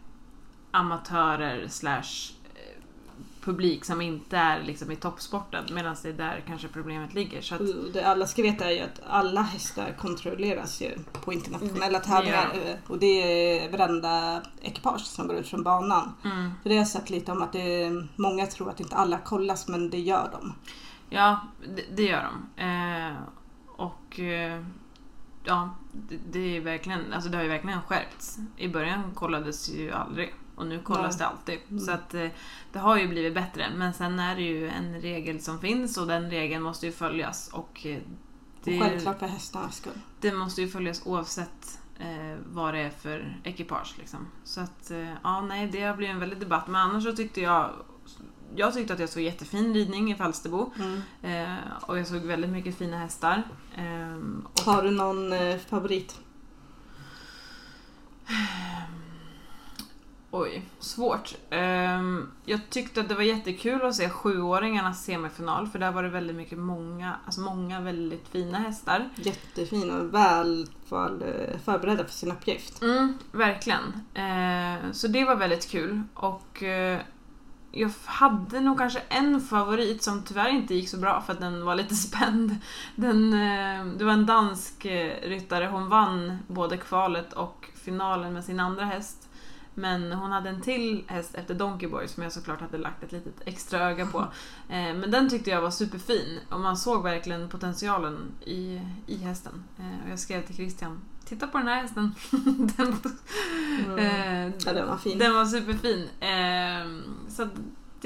[0.70, 2.35] amatörer slash
[3.46, 7.40] publik som inte är liksom i toppsporten medan det är där kanske problemet ligger.
[7.40, 11.32] Så att, Och Det alla ska veta är ju att alla hästar kontrolleras ju på
[11.32, 12.52] internationella Mm, tävlingar.
[12.54, 16.12] eh, Och det är varenda ekipage som går ut från banan.
[16.24, 16.50] mm.
[16.62, 19.68] För det har jag sett lite om att det många tror att inte alla kollas
[19.68, 20.54] men det gör de.
[21.10, 21.40] Ja,
[21.76, 22.24] det, det gör
[22.56, 22.62] de.
[22.64, 23.12] Eh,
[23.76, 24.62] och eh,
[25.44, 28.36] ja, det, det är verkligen, alltså det har ju verkligen skärpts.
[28.56, 31.18] I början kollades ju aldrig och nu kollas Nej.
[31.18, 31.58] det alltid.
[31.70, 31.84] Mm.
[31.84, 32.28] Så att eh,
[32.72, 33.66] det har ju blivit bättre.
[33.76, 37.48] Men sen är det ju en regel som finns och den regeln måste ju följas.
[37.52, 37.98] Och eh,
[38.64, 40.00] det, Och självklart för hästarnas skull.
[40.20, 43.94] det måste ju följas oavsett eh, vad det är för ekipage.
[43.98, 44.26] Liksom.
[44.44, 46.66] Så att, eh, ja nej, det har blivit en väldig debatt.
[46.66, 47.70] Men annars så tyckte jag
[48.56, 50.72] jag tyckte att jag såg jättefin ridning i Falsterbo.
[50.78, 51.02] Mm.
[51.22, 53.42] Eh, och jag såg väldigt mycket fina hästar.
[53.76, 56.20] Ehm, och, Har du någon eh, favorit?
[60.30, 61.34] Oj, svårt.
[61.50, 66.08] Ehm, jag tyckte att det var jättekul att se sjuåringarnas semifinal för där var det
[66.08, 69.08] väldigt mycket många, alltså många väldigt fina hästar.
[69.16, 72.82] Jättefin och väl eh, förberedda för sin uppgift.
[72.82, 73.92] Mm, verkligen.
[74.14, 76.02] Eh, så det var väldigt kul.
[76.14, 77.00] Och eh,
[77.70, 81.64] jag hade nog kanske en favorit som tyvärr inte gick så bra för att den
[81.64, 82.56] var lite spänd.
[82.96, 88.44] Den, eh, det var en dansk eh, ryttare, hon vann både kvalet och finalen med
[88.44, 89.25] sin andra häst.
[89.78, 93.12] Men hon hade en till häst efter Donkey Boy som jag såklart hade lagt ett
[93.12, 94.26] litet extra öga på.
[94.68, 99.64] Eh, men den tyckte jag var superfin och man såg verkligen potentialen i, i hästen.
[99.78, 102.14] Eh, och jag skrev till Christian, titta på den här hästen.
[102.76, 102.96] den,
[103.86, 104.52] Mm.
[104.66, 105.18] Ja, den var fin.
[105.18, 106.08] Den var superfin.
[106.20, 107.48] Eh, så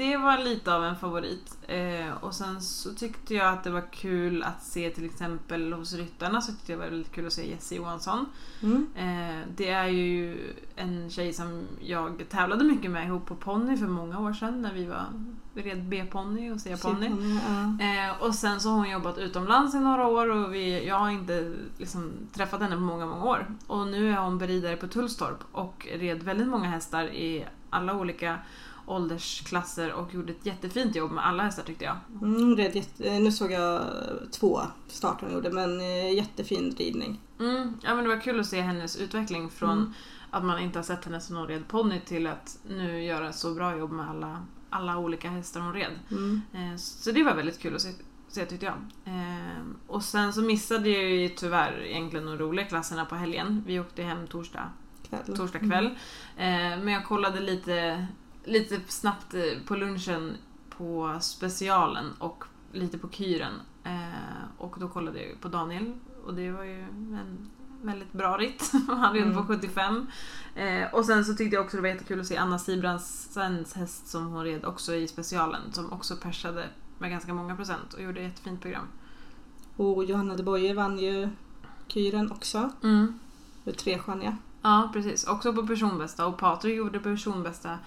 [0.01, 1.57] det var lite av en favorit.
[1.67, 5.93] Eh, och sen så tyckte jag att det var kul att se till exempel hos
[5.93, 8.25] ryttarna så tyckte jag det var väldigt kul att se Jessie Johansson.
[8.61, 8.87] Mm.
[8.95, 10.37] Eh, det är ju
[10.75, 14.73] en tjej som jag tävlade mycket med ihop på ponny för många år sedan när
[14.73, 15.05] vi var
[15.53, 17.11] vi red B-ponny och C-ponny.
[17.47, 17.85] Ja.
[17.85, 21.09] Eh, och sen så har hon jobbat utomlands i några år och vi, jag har
[21.09, 23.55] inte liksom, träffat henne på många, många år.
[23.67, 28.39] Och nu är hon beridare på Tullstorp och red väldigt många hästar i alla olika
[28.85, 31.97] åldersklasser och gjorde ett jättefint jobb med alla hästar tyckte jag.
[32.21, 33.81] Mm, red jätte, nu såg jag
[34.31, 37.19] två starter hon gjorde men eh, jättefin ridning.
[37.39, 39.93] Mm, ja men det var kul att se hennes utveckling från Mm.
[40.31, 43.53] att man inte har sett henne som någon red ponny till att nu göra så
[43.53, 45.91] bra jobb med alla, alla olika hästar hon red.
[46.11, 46.41] Mm.
[46.53, 47.89] Eh, Så det var väldigt kul att se,
[48.27, 48.75] se tyckte jag.
[49.05, 53.63] Eh, Och sen så missade jag ju tyvärr egentligen de roliga klasserna på helgen.
[53.67, 54.69] Vi åkte hem torsdag,
[55.09, 55.37] Kväll.
[55.37, 55.85] torsdag kväll.
[56.37, 58.07] Eh, Men jag kollade lite,
[58.43, 60.37] lite snabbt eh, på lunchen
[60.77, 63.53] på specialen och lite på kyren.
[63.83, 65.93] Eh, Och då kollade jag på Daniel
[66.25, 67.49] och det var ju en
[67.81, 68.71] väldigt bra ritt.
[68.87, 69.47] Han red på Mm.
[69.47, 70.07] 75.
[70.55, 74.07] Eh, och sen så tyckte jag också det var jättekul att se Anna Sibransens häst
[74.07, 78.19] som hon red också i specialen som också persade med ganska många procent och gjorde
[78.21, 78.87] ett jättefint program.
[79.75, 81.29] Och Johanna de Boye vann ju
[81.87, 82.69] Kyren också.
[82.83, 83.19] Mm.
[83.63, 84.37] Med trestjärniga.
[84.61, 85.27] Ja, precis.
[85.27, 87.77] Också på personbästa och Patrik gjorde personbästa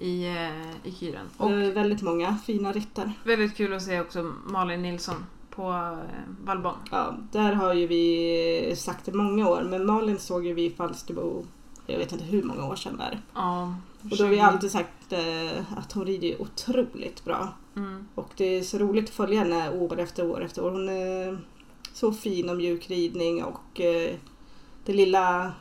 [0.00, 1.26] i, eh, i Kyren.
[1.36, 3.12] Och väldigt många fina ryttar.
[3.24, 6.74] väldigt kul att se också Malin Nilsson på eh, Valbon.
[6.90, 10.70] Ja, där har ju vi sagt i många år men Malin såg ju vi i
[10.70, 11.44] Falsterbo
[11.86, 13.20] jag vet inte hur många år sedan där.
[13.34, 13.74] Ja,
[14.10, 17.48] Och då har vi alltid sagt eh, att hon rider otroligt bra.
[17.76, 18.08] Mm.
[18.14, 20.70] Och det är så roligt att följa henne år efter år efter år.
[20.70, 21.38] Hon är
[21.92, 24.14] så fin och mjuk ridning och eh,
[24.84, 25.52] det lilla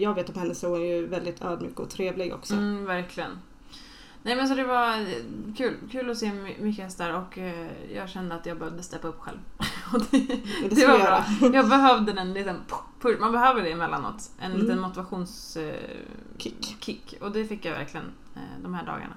[0.00, 2.54] jag vet om henne så är hon ju väldigt ödmjuk och trevlig också.
[2.54, 3.30] Mm, verkligen.
[4.22, 5.06] Nej men så det var eh,
[5.56, 9.08] kul, kul att se my- mycket hästar och eh, jag kände att jag behövde steppa
[9.08, 9.38] upp själv.
[10.10, 11.24] det, det det var bra.
[11.54, 12.56] Jag behövde den liten
[13.00, 13.20] push.
[13.20, 14.30] Man behöver det emellanåt.
[14.38, 14.62] En Mm.
[14.62, 16.70] liten motivationskick.
[16.70, 17.14] Eh, Kick.
[17.20, 19.14] Och det fick jag verkligen eh, de här dagarna.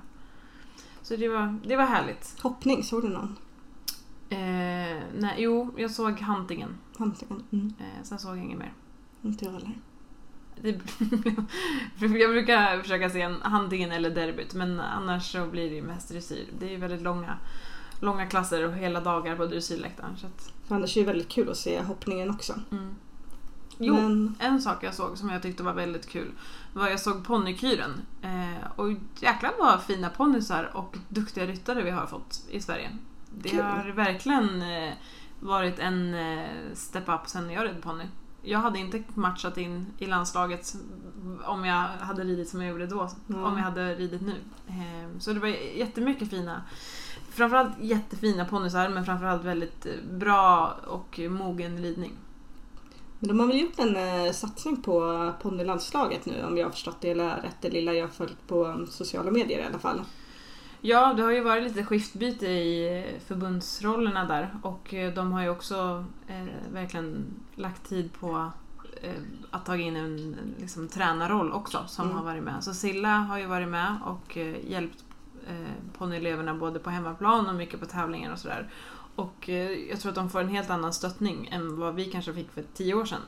[1.02, 2.40] Så det var, det var härligt.
[2.40, 3.36] Hoppning, såg du någon?
[4.30, 4.38] Eh,
[5.18, 6.78] nej, jo, jag såg Hantingen.
[6.98, 7.44] Antingen.
[7.52, 8.74] Mm, Eh, sen såg jag inget mer.
[9.22, 9.72] inte jag heller.
[12.00, 16.10] Jag brukar försöka se en Hantingen eller derbyt men annars så blir det ju mest
[16.10, 16.46] dressyr.
[16.60, 17.38] Det är ju väldigt långa,
[18.00, 20.18] långa klasser och hela dagar på dressyrläktaren.
[20.18, 22.54] Så att, annars är det väldigt kul att se hoppningen också.
[22.72, 22.96] mm.
[23.84, 26.32] Jo, Men en sak jag såg som jag tyckte var väldigt kul
[26.74, 28.02] var jag såg ponnykyren.
[28.22, 32.98] Eh, och jäklar vad fina ponnysar och duktiga ryttare vi har fått i Sverige.
[33.38, 33.62] Det Kul.
[33.62, 34.94] har verkligen eh,
[35.40, 38.06] varit en eh, step up sen jag red ponny.
[38.42, 40.76] Jag hade inte matchat in i landslaget
[41.46, 43.44] om jag hade ridit som jag gjorde då, Mm.
[43.44, 44.36] om jag hade ridit nu.
[44.68, 46.62] Eh, så det var jättemycket fina,
[47.30, 52.12] framförallt jättefina ponnysar men framförallt väldigt eh, bra och mogen ridning.
[53.20, 57.02] Men de har väl gjort en eh, satsning på ponnylandslaget nu om jag har förstått
[57.02, 57.58] det eller rätt.
[57.62, 60.02] Det lilla jag har följt på sociala medier i alla fall.
[60.84, 65.42] Ja, det har ju varit lite skiftbyte i eh, förbundsrollerna där och eh, de har
[65.42, 68.52] ju också eh, verkligen lagt tid på
[69.02, 69.12] eh,
[69.52, 72.18] att ta in en liksom, tränarroll också som Mm.
[72.18, 72.64] har varit med.
[72.64, 75.04] Så Silla har ju varit med och eh, hjälpt
[75.48, 78.70] eh, ponnyeleverna både på hemmaplan och mycket på tävlingar och sådär.
[79.16, 82.34] Och eh, jag tror att de får en helt annan stöttning än vad vi kanske
[82.34, 83.22] fick för tio år sedan.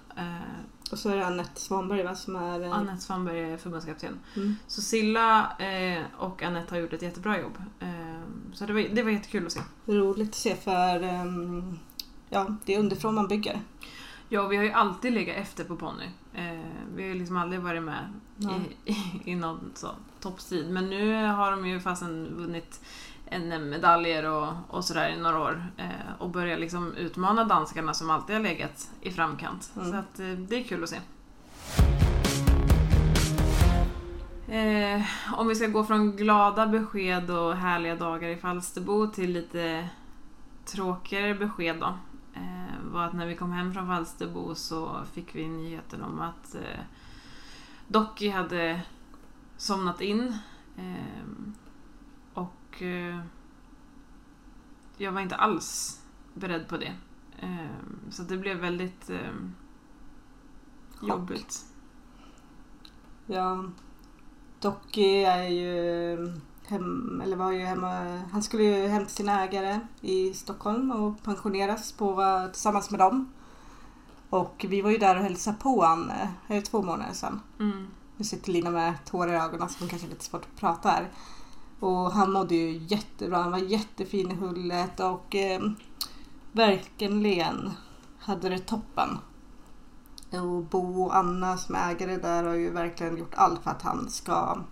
[0.94, 2.62] Och så är det Anette Svanberg va, som är...
[2.62, 4.20] eh, Anette Svanberg är förbundskapten.
[4.36, 4.56] Mm.
[4.68, 7.58] Så Silla eh, och Anette har gjort ett jättebra jobb.
[7.80, 8.22] Eh,
[8.54, 9.60] så det var, det var jättekul att se.
[9.86, 11.80] Roligt att se för ehm,
[12.30, 13.62] ja, det är underifrån man bygger.
[14.30, 16.06] Ja, vi har ju alltid legat efter på ponny.
[16.34, 20.70] Eh, vi har ju liksom aldrig varit med i, i, i någon så, toppstrid.
[20.70, 22.82] Men nu har de ju fasen vunnit
[23.34, 25.66] en medaljer och, och sådär i några år.
[25.78, 29.72] Eh, och börjar liksom utmana danskarna som alltid har legat i framkant.
[29.76, 29.92] Mm.
[29.92, 31.00] Så att, eh, det är kul att se.
[34.54, 35.02] Eh,
[35.34, 39.90] om vi ska gå från glada besked och härliga dagar i Falsterbo till lite
[40.66, 41.98] tråkigare besked då.
[42.34, 46.56] Eh, var att när vi kom hem från Falsterbo så fick vi nyheten om att
[46.56, 46.80] eh,
[47.88, 48.82] Docky hade
[49.58, 50.38] somnat in.
[50.78, 51.63] Eh,
[52.74, 53.20] och eh,
[54.98, 56.02] jag var inte alls
[56.34, 56.94] beredd på det.
[57.40, 59.18] Eh, så det blev väldigt eh,
[61.00, 61.10] Chock.
[61.10, 61.66] jobbigt.
[63.26, 63.64] Ja,
[64.60, 66.18] Docky är ju
[66.68, 71.24] hem, eller var ju hemma, han skulle ju hem till sina ägare i Stockholm och
[71.24, 73.34] pensioneras på, tillsammans med dem.
[74.30, 77.42] Och vi var ju där och hälsade på han, eh, det två månader sedan?
[77.60, 77.88] Mm.
[78.18, 80.90] Nu sitter Lina med tårar i ögonen så hon kanske är lite svårt att prata
[80.90, 81.10] här.
[81.84, 85.62] Och han mådde ju jättebra, han var jättefin i hullet och eh,
[86.52, 87.72] verkligen
[88.20, 89.18] hade det toppen.
[90.32, 93.82] Och Bo och Anna som är ägare där har ju verkligen gjort allt för att
[93.82, 94.64] han ska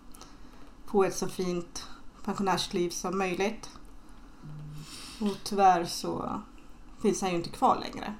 [0.86, 1.88] få ett så fint
[2.24, 3.69] pensionärsliv som möjligt.
[5.19, 6.41] Och tyvärr så
[7.02, 8.13] finns han ju inte kvar längre.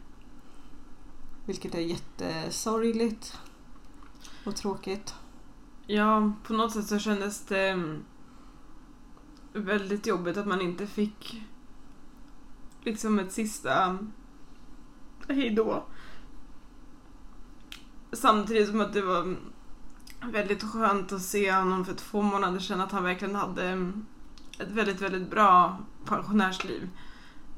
[1.46, 3.40] Vilket är jättesorgligt
[4.46, 5.14] och tråkigt.
[5.88, 8.04] Ja, på något sätt så kändes det mm,
[9.54, 11.44] väldigt jobbigt att man inte fick
[12.84, 13.98] liksom ett sista
[15.28, 15.84] hejdå.
[18.12, 19.36] Samtidigt som att det var
[20.22, 23.92] väldigt skönt att se honom för två månader sedan att han verkligen hade
[24.60, 26.90] ett väldigt, väldigt bra pensionärsliv.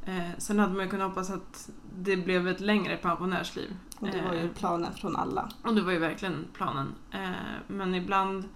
[0.05, 3.75] Eh, sen hade man ju kunnat hoppas att det blev ett längre pensionärsliv.
[3.99, 5.49] Och det var ju Eh, planen från alla.
[5.63, 6.95] och det var ju verkligen planen.
[7.11, 7.29] Eh,
[7.67, 8.49] men ibland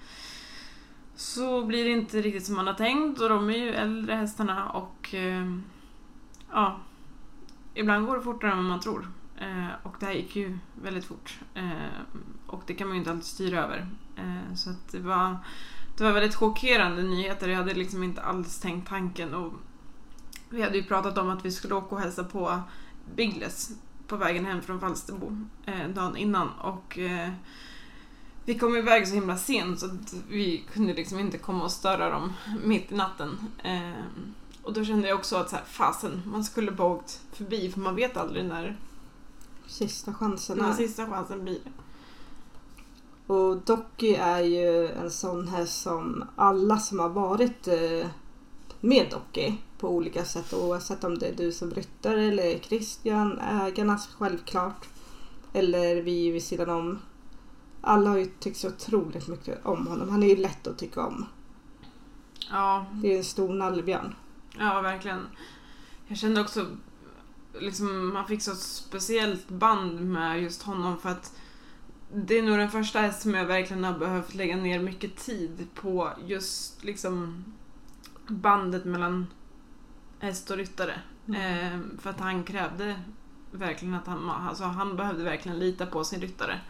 [1.18, 4.70] så blir det inte riktigt som man har tänkt och de är ju äldre hästarna
[4.70, 5.46] och eh,
[6.52, 6.80] ja,
[7.74, 9.08] ibland går det fortare än vad man tror.
[9.38, 11.40] Eh, och det här gick ju väldigt fort.
[11.54, 11.72] Eh,
[12.48, 13.88] och det kan man ju inte alltid styra över.
[14.16, 15.38] Eh, så att det var,
[15.98, 17.48] det var väldigt chockerande nyheter.
[17.48, 19.34] Jag hade liksom inte alls tänkt tanken.
[19.34, 19.54] Och
[20.50, 22.62] vi hade ju pratat om att vi skulle åka och hälsa på
[23.16, 23.72] Biggles
[24.08, 27.30] på vägen hem från Falsterbo eh, dagen innan och eh,
[28.48, 29.90] vi kom iväg så himla sent så
[30.30, 32.34] vi kunde liksom inte komma och störa dem
[32.64, 33.38] mitt i natten.
[33.64, 34.24] Eh,
[34.64, 37.80] och då kände jag också att så här, fasen, man skulle bara åkt förbi för
[37.80, 38.78] man vet aldrig när
[39.66, 40.74] Sista chansen den är.
[40.74, 41.60] sista chansen blir.
[43.28, 48.08] Och Docky är ju en sån här som alla som har varit eh,
[48.80, 54.00] med Docky på olika sätt oavsett om det är du som ryttare eller Christian, ägarna
[54.18, 54.88] självklart
[55.54, 57.00] eller vi vid sidan om.
[57.88, 60.10] Alla har ju tyckt så otroligt mycket om honom.
[60.10, 61.26] Han är ju lätt att tycka om.
[62.52, 64.16] Ja, Det är en stor nallebjörn.
[64.58, 65.28] Ja, verkligen.
[66.08, 66.66] Jag kände också
[67.60, 71.36] liksom man fick så speciellt band med just honom för att
[72.14, 76.10] det är nog den första som jag verkligen har behövt lägga ner mycket tid på
[76.26, 77.44] just liksom
[78.28, 79.28] bandet mellan
[80.20, 81.02] häst och ryttare.
[81.28, 83.00] Eh, för att han krävde
[83.52, 86.62] verkligen att han, alltså han behövde verkligen lita på sin ryttare.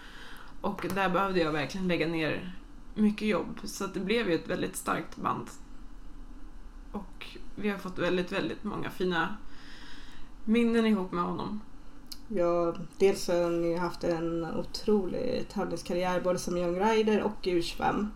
[0.61, 2.55] Och där behövde jag verkligen lägga ner
[2.95, 3.59] mycket jobb.
[3.63, 5.49] Så det blev ju ett väldigt starkt band.
[6.91, 9.37] Och vi har fått väldigt, väldigt många fina
[10.45, 11.61] minnen ihop med honom.
[12.27, 18.07] Ja, dels har ju haft en otrolig tävlingskarriär både som young rider och i U25.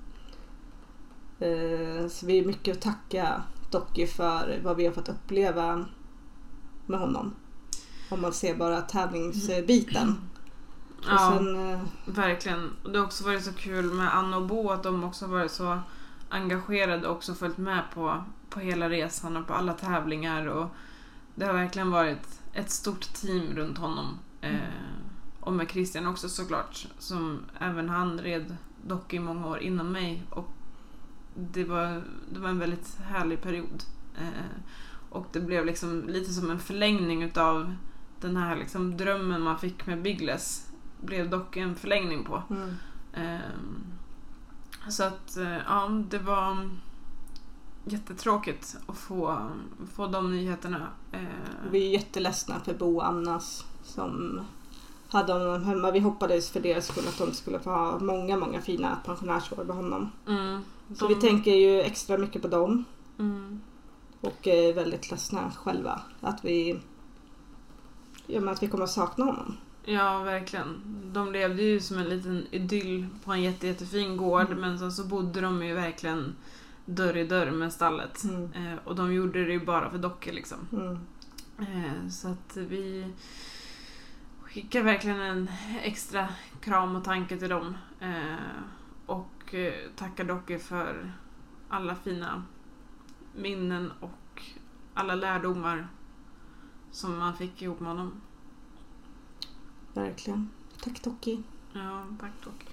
[1.40, 5.86] Eh, Så vi är mycket att tacka Docky för vad vi har fått uppleva
[6.86, 7.34] med honom.
[8.10, 10.16] Om man ser bara tävlingsbiten.
[11.02, 12.72] Och Ja, sen, eh, verkligen.
[12.84, 15.52] Och det har också varit så kul med Anna och Bo att de också varit
[15.52, 15.80] så
[16.30, 20.46] engagerade och också följt med på, på hela resan och på alla tävlingar.
[20.46, 20.68] Och
[21.36, 24.20] det har verkligen varit ett stort team runt honom.
[24.42, 24.60] Eh,
[25.40, 30.24] och med Christian också såklart, som även han red dock i många år innan mig.
[30.30, 30.50] Och
[31.36, 33.84] det var, det var en väldigt härlig period.
[34.20, 34.62] Eh,
[35.10, 37.76] och det blev liksom lite som en förlängning utav
[38.20, 40.71] den här liksom drömmen man fick med Biggles.
[41.02, 42.44] Blev dock en förlängning på.
[42.50, 42.70] mm.
[43.14, 43.84] Ehm,
[44.90, 46.70] så att, eh, ja, det var
[47.86, 49.50] jättetråkigt att få,
[49.94, 50.88] få de nyheterna.
[51.12, 51.20] Eh,
[51.72, 54.42] Vi är jätteledsna för Bo och Annas som
[55.10, 55.92] hade honom hemma.
[55.92, 59.76] Vi hoppades för deras skull att de skulle få ha många, många fina pensionärsår med
[59.76, 60.10] honom.
[60.28, 60.62] mm,
[60.96, 62.84] Så De- vi tänker ju extra mycket på dem.
[63.20, 63.62] mm,
[64.22, 66.80] Och är väldigt ledsna själva att vi,
[68.28, 69.58] ja, att vi kommer att sakna honom.
[69.86, 70.82] Ja, verkligen.
[71.14, 74.60] De levde ju som en liten idyll på en jätte, jättefin gård Mm.
[74.62, 76.36] men sen så bodde de ju verkligen
[76.86, 78.24] dörr i dörr med stallet.
[78.24, 78.54] Mm.
[78.54, 80.58] Eh, och de gjorde det ju bara för dockor liksom.
[80.72, 80.98] Mm.
[81.60, 83.08] Eh, Så att vi
[84.42, 85.52] skickar verkligen en
[85.84, 86.28] extra
[86.62, 87.78] kram och tanke till dem.
[88.00, 88.36] Eh,
[89.06, 91.12] Och eh, tackar Docke för
[91.70, 92.44] alla fina
[93.36, 94.42] minnen och
[94.94, 95.88] alla lärdomar
[96.92, 98.22] som man fick ihop med honom.
[99.94, 100.50] Verkligen.
[100.84, 101.44] Tack Toki.
[101.74, 102.66] Ja, tack Docke.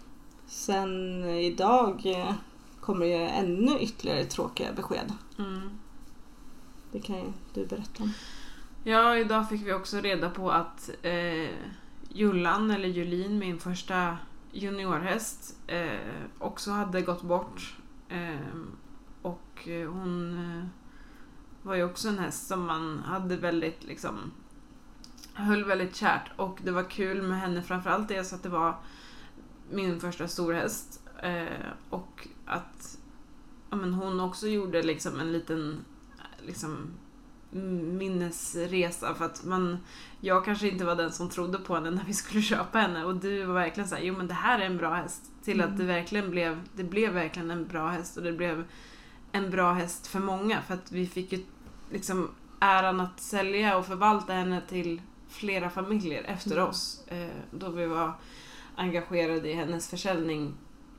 [0.46, 2.34] Sen idag eh,
[2.80, 5.12] kommer ju ännu ytterligare tråkiga besked.
[5.38, 5.70] Mm.
[6.92, 8.12] Det kan ju du berätta om.
[8.84, 11.50] Ja, idag fick vi också reda på att eh,
[12.08, 14.18] Jullan, eller Julin, min första
[14.52, 16.00] juniorhäst, eh,
[16.38, 17.76] också hade gått bort.
[18.08, 18.58] Eh,
[19.22, 20.66] och eh, hon eh,
[21.62, 24.32] var ju också en häst som man hade väldigt liksom
[25.42, 28.74] höll väldigt kärt och det var kul med henne framförallt dels att det var
[29.70, 31.46] min första storhäst eh,
[31.90, 32.98] och att
[33.70, 35.84] ja, men hon också gjorde liksom en liten
[36.46, 36.90] liksom
[37.50, 39.78] minnesresa för att man,
[40.20, 43.16] jag kanske inte var den som trodde på henne när vi skulle köpa henne och
[43.16, 45.22] du var verkligen såhär, jo men det här är en bra häst.
[45.44, 48.64] Till att det verkligen blev, det blev verkligen en bra häst och det blev
[49.32, 51.44] en bra häst för många för att vi fick ju
[51.90, 52.30] liksom
[52.60, 56.68] äran att sälja och förvalta henne till flera familjer efter Mm.
[56.68, 57.02] oss.
[57.06, 58.12] Eh, då vi var
[58.76, 60.54] engagerade i hennes försäljning,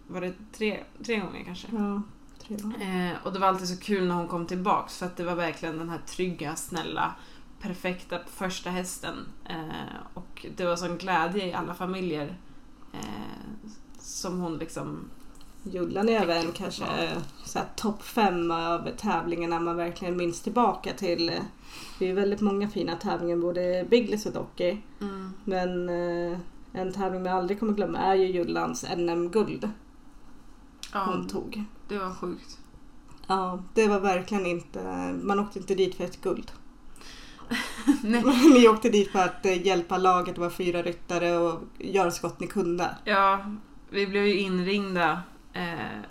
[0.08, 1.68] var det tre, tre gånger kanske?
[1.72, 2.02] Ja,
[2.40, 2.74] tre år.
[2.82, 5.36] Eh, och det var alltid så kul när hon kom tillbaks för att det var
[5.36, 7.16] verkligen den här trygga, snälla,
[7.62, 9.18] perfekta första hästen.
[9.50, 12.38] Eh, och det var sån glädje i alla familjer
[14.00, 15.10] som hon liksom...
[15.72, 16.84] Jullan är även kanske
[17.56, 21.32] här topp fem av tävlingarna man verkligen minns tillbaka till.
[22.00, 24.78] Det är väldigt många fina tävlingar, både Biggles och Docky.
[25.02, 26.40] Mm, Men eh,
[26.74, 29.70] en tävling man aldrig kommer glömma är ju Jullans NM-guld
[30.94, 31.64] ja, hon tog.
[31.88, 32.58] det var sjukt.
[33.28, 34.80] Ja, det var verkligen inte,
[35.24, 36.52] man åkte inte dit för ett guld.
[38.04, 38.24] Nej.
[38.54, 42.28] Ni åkte dit för att eh, hjälpa laget, det var fyra ryttare och göra så
[42.28, 42.96] gott ni kunde.
[43.06, 43.46] Ja,
[43.90, 45.22] vi blev ju inringda
[45.54, 46.02] eh,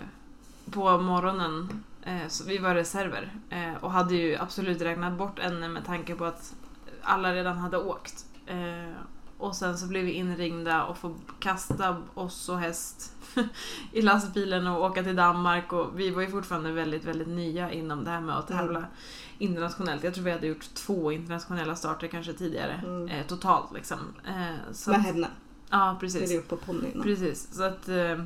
[0.71, 1.83] på morgonen.
[2.03, 6.15] Eh, så vi var reserver eh, och hade ju absolut räknat bort en med tanke
[6.15, 6.53] på att
[7.01, 8.25] alla redan hade åkt.
[8.47, 8.93] Eh,
[9.37, 13.13] och sen så blev vi inringda och får kasta oss och häst
[13.91, 18.03] i lastbilen och åka till Danmark och vi var ju fortfarande väldigt, väldigt nya inom
[18.03, 18.85] det här med att tävla
[19.37, 20.03] internationellt.
[20.03, 23.07] Jag tror vi hade gjort två internationella starter kanske tidigare Mm.
[23.07, 23.99] eh, totalt liksom.
[24.27, 25.27] Eh, så Med henne.
[25.69, 26.31] Ja, Det precis.
[26.31, 27.01] är upp på ponnyn.
[27.03, 28.23] Precis, så att eh,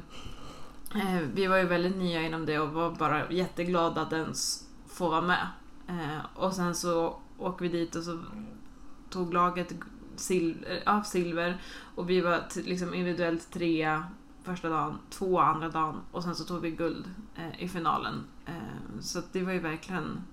[1.34, 5.22] vi var ju väldigt nya inom det och var bara jätteglada att ens få vara
[5.22, 5.48] med.
[5.88, 8.20] Eh, och sen så åker vi dit och så
[9.10, 9.74] tog laget
[10.28, 11.62] sil- eh, ja, silver
[11.96, 14.04] och vi var liksom individuellt trea
[14.44, 18.24] första dagen, två andra dagen och sen så tog vi guld eh, i finalen.
[18.46, 20.24] Eh, så det var ju verkligen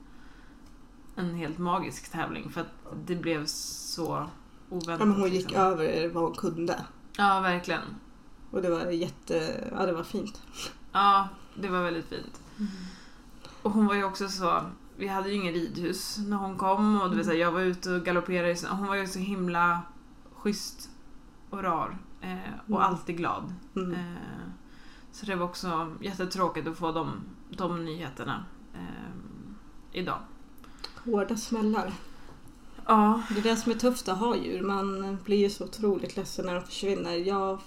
[1.16, 2.72] en helt magisk tävling för att
[3.06, 4.26] det blev så
[4.68, 5.00] oväntat.
[5.00, 5.61] Ja, men hon gick liksom.
[5.61, 6.84] över vad hon kunde.
[7.16, 7.82] Ja, verkligen.
[8.51, 10.42] Och det var jätte, ja det var fint.
[10.92, 12.40] Ja, det var väldigt fint.
[13.62, 14.62] Och hon var ju också så,
[14.96, 17.61] vi hade ju ingen ridhus när hon kom och du vet, så här, jag var
[17.61, 18.57] ute och galopperade.
[18.70, 19.82] Hon var ju så himla
[20.34, 20.90] schysst
[21.51, 22.36] och rar eh,
[22.66, 22.82] och Mm.
[22.82, 23.55] alltid glad.
[23.76, 23.92] Mm.
[23.92, 24.48] Eh,
[25.12, 27.11] så det var också jättetråkigt att få de,
[27.51, 28.44] de nyheterna
[28.74, 29.11] eh,
[29.92, 30.18] idag.
[31.05, 31.92] Hårda smällar.
[32.86, 34.62] Ja, Det är det som är tufft att ha djur.
[34.62, 37.14] Man blir ju så otroligt ledsen när de försvinner.
[37.16, 37.61] Jag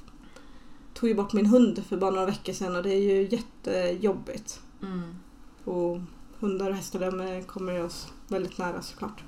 [0.94, 4.62] tog ju bort min hund för bara några veckor sedan och det är ju jättejobbigt.
[4.82, 5.16] mm.
[5.64, 6.00] Och
[6.40, 9.24] hundar och hästar de kommer ju oss väldigt nära såklart.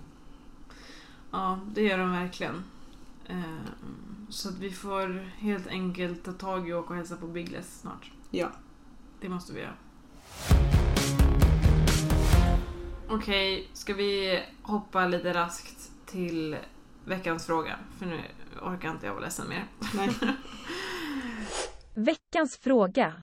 [1.32, 2.64] ja det gör de verkligen.
[3.28, 3.42] Eh,
[4.30, 7.80] så att vi får helt enkelt ta tag i och åka och hälsa på Biggles
[7.82, 8.12] snart.
[8.32, 8.52] Ja.
[9.22, 9.74] Det måste vi göra.
[13.10, 16.58] Okej, ska vi hoppa lite raskt till
[17.06, 17.80] veckans fråga?
[18.00, 18.22] För nu
[18.62, 19.68] orkar inte jag vara ledsen mer.
[19.94, 20.10] Nej.
[21.98, 23.14] Veckans fråga.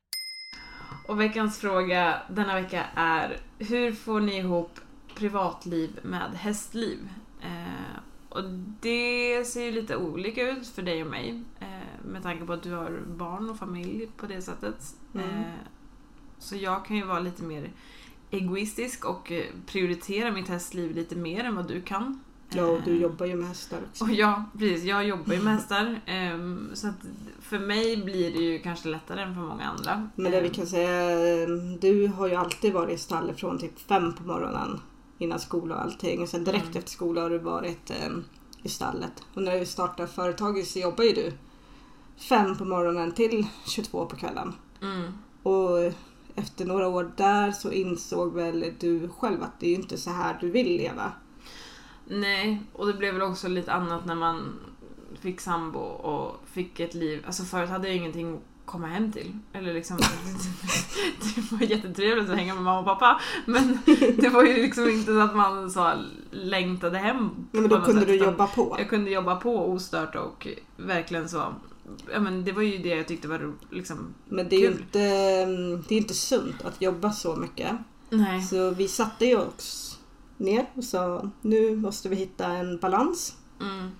[1.08, 4.80] Och veckans fråga denna vecka är Hur får ni ihop
[5.14, 7.08] privatliv med hästliv?
[7.40, 7.98] Eh,
[8.28, 8.44] och
[8.80, 11.42] det ser ju lite olika ut för dig och mig.
[11.60, 14.96] Eh, med tanke på att du har barn och familj på det sättet.
[15.14, 15.28] Mm.
[15.28, 15.46] Eh,
[16.38, 17.70] så jag kan ju vara lite mer
[18.30, 22.20] egoistisk och eh, prioritera mitt hästliv lite mer än vad du kan.
[22.54, 24.04] Ja, och du Eh, jobbar ju med hästar också.
[24.04, 24.84] och ja, precis.
[24.84, 26.00] Jag jobbar ju med hästar.
[26.06, 26.94] ehm, så att
[27.40, 30.08] för mig blir det ju kanske lättare än för många andra.
[30.16, 31.46] Men det vi Ehm, kan säga,
[31.80, 34.80] du har ju alltid varit i stallet från typ fem på morgonen
[35.18, 36.26] innan skola och allting.
[36.26, 36.76] Sen direkt Mm.
[36.78, 37.92] efter skola har du varit
[38.62, 39.12] i stallet.
[39.34, 41.32] Och när du startade företaget så jobbar ju du
[42.16, 44.52] fem på morgonen till 22 på kvällen.
[44.82, 45.92] Mm, Och
[46.34, 50.10] efter några år där så insåg väl du själv att det är ju inte så
[50.10, 51.12] här du vill leva.
[52.08, 54.58] Nej, och det blev väl också lite annat när man
[55.20, 57.22] fick sambo och fick ett liv.
[57.26, 59.38] Alltså förut hade jag ingenting att komma hem till.
[59.52, 59.96] Eller liksom,
[61.34, 63.20] det var jättetrevligt att hänga med mamma och pappa.
[63.46, 63.78] Men
[64.16, 65.92] det var ju liksom inte så att man så
[66.30, 67.30] längtade hem.
[67.50, 68.76] Nej, men då kunde sätt, du jobba på.
[68.78, 71.54] Jag kunde jobba på ostört och verkligen så.
[72.12, 74.14] Ja, men det var ju det jag tyckte var liksom...
[74.28, 74.98] Men det är ju inte,
[75.88, 77.72] det är inte sunt att jobba så mycket.
[78.10, 78.42] Nej.
[78.42, 79.91] Så vi satte ju oss
[80.42, 83.36] ner och sa nu måste vi hitta en balans.
[83.60, 83.90] Mm.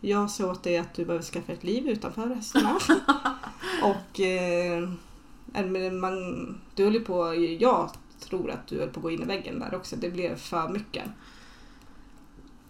[0.00, 2.78] Jag sa åt dig att du behöver skaffa ett liv utanför hästarna.
[3.82, 4.88] och eh,
[5.92, 9.60] man, du höll på, jag tror att du höll på att gå in i väggen
[9.60, 9.96] där också.
[9.96, 11.04] Det blev för mycket.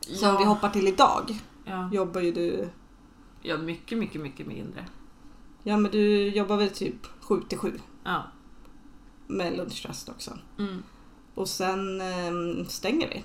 [0.00, 1.90] Så om vi hoppar till idag Ja.
[1.92, 2.68] jobbar ju du,
[3.42, 4.84] ja, mycket, mycket, mycket mindre.
[5.62, 8.22] ja men du jobbar väl typ 7 till 7 Ja.
[9.26, 10.38] med lunchrast också.
[10.58, 10.82] Mm.
[11.38, 13.24] Och sen eh, stänger vi.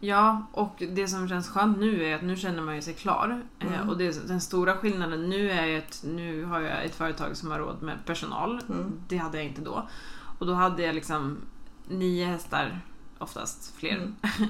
[0.00, 3.42] Ja, och det som känns skönt nu är att nu känner man ju sig klar.
[3.58, 3.88] Eh, Mm.
[3.88, 7.50] och det, den stora skillnaden nu är ju att nu har jag ett företag som
[7.50, 8.60] har råd med personal.
[8.68, 8.92] Mm.
[9.08, 9.88] Det hade jag inte då.
[10.38, 11.38] Och då hade jag liksom
[11.88, 12.80] nio hästar,
[13.18, 13.94] oftast fler.
[13.96, 14.14] Mm.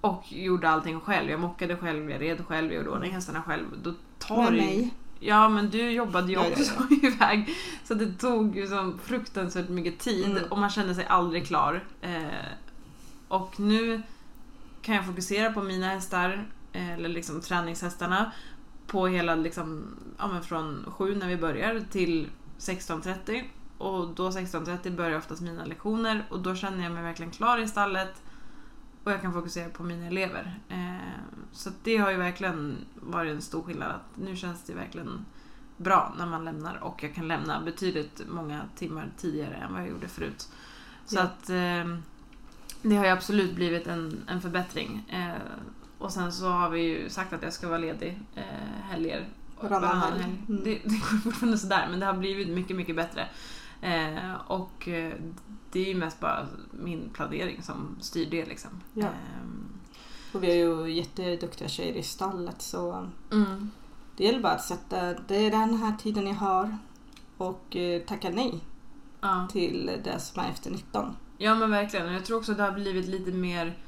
[0.00, 1.30] och gjorde allting själv.
[1.30, 3.64] Jag mockade själv, jag red själv, jag gjorde ordning hästarna själv.
[3.82, 4.94] Då tar Med mig.
[5.20, 6.72] Ja, men du jobbade ju Ja, ja, också
[7.06, 7.54] iväg.
[7.84, 10.42] Så det tog ju som fruktansvärt mycket tid Mm.
[10.50, 11.84] och man kände sig aldrig klar.
[12.00, 12.22] Eh,
[13.28, 14.02] och nu
[14.82, 18.32] kan jag fokusera på mina hästar, eh, eller liksom träningshästarna,
[18.86, 23.44] på hela liksom, ja men från 7 när vi börjar till 16.30.
[23.78, 27.68] Och då 16.30 börjar oftast mina lektioner och då känner jag mig verkligen klar i
[27.68, 28.22] stallet
[29.04, 30.60] och jag kan fokusera på mina elever.
[30.68, 31.20] Eh,
[31.52, 33.90] så det har ju verkligen varit en stor skillnad.
[33.90, 35.24] Att nu känns det verkligen
[35.76, 39.88] bra när man lämnar och jag kan lämna betydligt många timmar tidigare än vad jag
[39.88, 40.48] gjorde förut.
[41.06, 41.22] Så Ja.
[41.22, 41.98] att eh,
[42.82, 45.08] det har ju absolut blivit en, en förbättring.
[45.08, 45.42] Eh,
[45.98, 49.28] och sen så har vi ju sagt att jag ska vara ledig eh, helger.
[49.60, 50.24] Varannan helg.
[50.48, 50.64] Mm.
[50.64, 53.28] Det, det går fortfarande sådär men det har blivit mycket, mycket bättre.
[53.82, 54.88] Eh, och
[55.72, 58.70] det är ju mest bara min planering som styr det liksom.
[58.94, 59.06] Ja.
[59.06, 59.68] Ehm,
[60.32, 63.70] Och vi har ju jätteduktiga tjejer i stallet så mm,
[64.16, 66.78] det gäller bara att sätta, det är den här tiden jag har
[67.36, 68.60] och eh, tacka nej
[69.20, 69.48] ja.
[69.52, 71.16] till det som är efter 19.
[71.38, 72.06] ja men verkligen.
[72.06, 73.78] Och jag tror också att det har blivit lite mer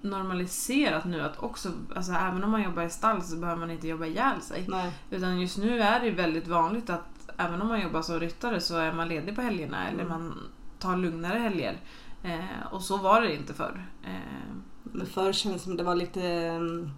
[0.00, 3.88] normaliserat nu att också, alltså även om man jobbar i stall så behöver man inte
[3.88, 4.64] jobba ihjäl sig.
[4.68, 4.92] Nej.
[5.10, 8.60] Utan just nu är det ju väldigt vanligt att även om man jobbar som ryttare
[8.60, 10.08] så är man ledig på helgerna eller Mm.
[10.08, 10.34] man
[10.78, 11.76] tar lugnare helger.
[12.22, 13.86] Eh, och så var det inte förr.
[14.04, 16.90] Eh, Men förr kändes det som det var lite mm,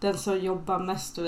[0.00, 1.24] den som jobbar mest eh,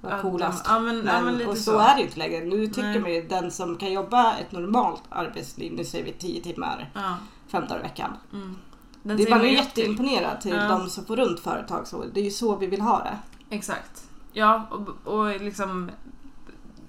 [0.00, 0.64] var Ja, coolast.
[0.68, 1.78] ja, men- ja, men lite och så, så.
[1.78, 2.44] är det ju inte längre.
[2.44, 3.00] Nu tycker Nej.
[3.00, 7.16] man ju den som kan jobba ett normalt arbetsliv, nu säger vi 10 timmar, ja,
[7.48, 8.16] fem dagar i veckan.
[8.32, 8.56] mm.
[9.02, 9.52] Den Det är man till.
[9.54, 10.68] jätteimponerad till Ja.
[10.68, 11.86] de som får runt företag.
[11.86, 13.18] Så det är ju så vi vill ha det.
[13.56, 14.08] Exakt.
[14.32, 15.90] Ja, och, och liksom...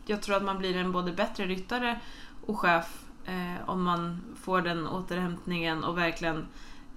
[0.06, 2.00] Jag tror att man blir en både bättre ryttare
[2.46, 6.48] och chef eh, om man får den återhämtningen och verkligen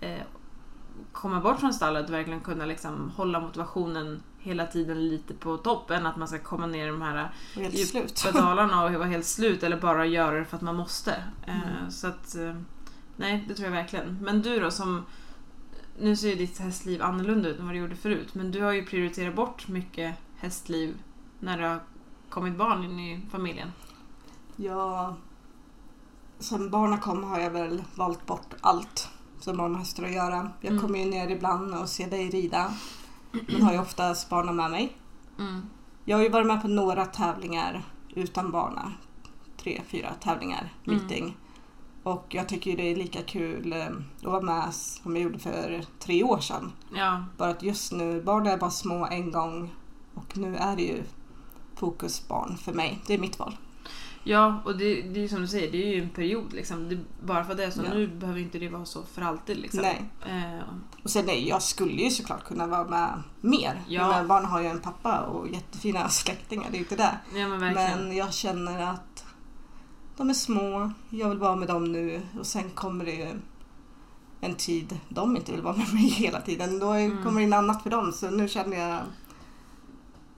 [0.01, 0.22] eh,
[1.12, 5.91] komma bort från stallet och verkligen kunna liksom hålla motivationen hela tiden lite på topp
[5.91, 9.62] än att man ska komma ner i de här djupa dalarna och vara helt slut
[9.62, 11.14] eller bara göra det för att man måste.
[11.47, 11.91] Eh, Mm.
[11.91, 12.55] Så att, eh,
[13.16, 14.18] nej, det tror jag verkligen.
[14.22, 15.05] Men du då som,
[15.99, 18.72] nu ser ju ditt hästliv annorlunda ut än vad det gjorde förut, men du har
[18.72, 20.99] ju prioriterat bort mycket hästliv
[21.41, 21.81] när det har
[22.29, 23.72] kommit barn in i familjen.
[24.57, 25.16] Ja,
[26.39, 29.09] sen barnen kom har jag väl valt bort allt
[29.41, 30.51] som har med hästar att göra.
[30.61, 30.82] Jag Mm.
[30.82, 32.72] kommer ju ner ibland och ser dig rida.
[33.49, 34.97] Men har ju oftast barnen med mig.
[35.39, 35.62] Mm.
[36.05, 37.82] Jag har ju varit med på några tävlingar
[38.14, 38.93] utan barna.
[39.57, 40.99] Tre, fyra tävlingar, Mm.
[40.99, 41.37] meeting.
[42.03, 43.87] Och jag tycker ju det är lika kul eh,
[44.18, 46.72] att vara med som jag gjorde för tre år sedan.
[46.95, 49.74] Ja, Bara att just nu, barnen är bara små en gång
[50.14, 51.03] och nu är det ju
[51.76, 53.03] fokus barn för mig.
[53.07, 53.57] Det är mitt val.
[54.25, 56.89] Ja och det, det är som du säger, det är ju en period liksom.
[56.89, 57.95] Det, bara för det så Ja.
[57.95, 59.81] nu behöver inte det vara så för alltid liksom.
[59.83, 60.05] Nej.
[60.27, 60.62] Eh,
[61.03, 63.83] Och sen nej, jag skulle ju såklart kunna vara med mer.
[63.89, 64.09] Ja.
[64.09, 67.18] Men barn har ju en pappa och jättefina släktingar, det är ju inte det.
[67.39, 68.09] ja men verkligen.
[68.09, 69.25] Men jag känner att
[70.16, 73.29] de är små, jag vill vara med dem nu och sen kommer det ju
[74.41, 76.79] en tid de inte vill vara med mig hela tiden.
[76.79, 77.22] Då Mm.
[77.22, 78.12] kommer det in annat för dem.
[78.12, 79.01] Så nu känner jag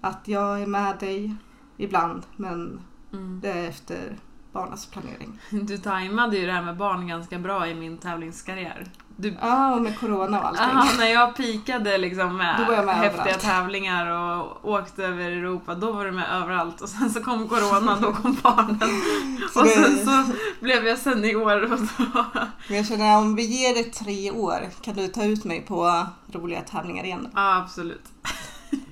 [0.01, 1.35] att jag är med dig
[1.77, 2.81] ibland men
[3.17, 3.41] Mm.
[3.43, 4.17] det är efter
[4.53, 5.41] barnens planering.
[5.51, 8.87] Du tajmade ju det här med barn ganska bra i min tävlingskarriär.
[9.19, 10.65] Du Ja, och med corona och allting.
[10.73, 13.41] Ja, när jag pikade liksom Då med var jag med häftiga överallt.
[13.43, 16.81] tävlingar och åkte över Europa, då var du med överallt.
[16.81, 18.79] Och sen så kom corona, då kom barnen.
[19.53, 19.97] Så och det- sen
[20.27, 21.63] så blev jag senior.
[21.63, 22.25] Och då...
[22.69, 26.07] Men jag känner om vi ger det tre år kan du ta ut mig på
[26.33, 27.29] roliga tävlingar igen.
[27.35, 28.05] Ja, absolut.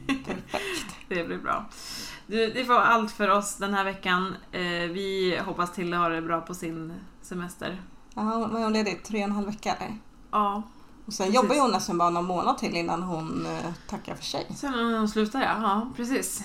[0.06, 0.86] Perfekt.
[1.08, 1.64] Det blir bra.
[2.26, 4.34] Det var allt för oss den här veckan.
[4.52, 4.60] Eh,
[4.90, 7.82] vi hoppas till har det bra på sin semester.
[8.14, 9.74] Ja, hon var ledig tre och en halv vecka.
[9.74, 9.98] eller?
[10.30, 10.62] Ja,
[11.06, 11.42] Och sen Precis.
[11.42, 14.46] jobbar ju hon nästan bara någon månad till innan hon eh, tackar för sig.
[14.56, 15.56] sen när hon slutar ja.
[15.62, 16.42] Ja, precis.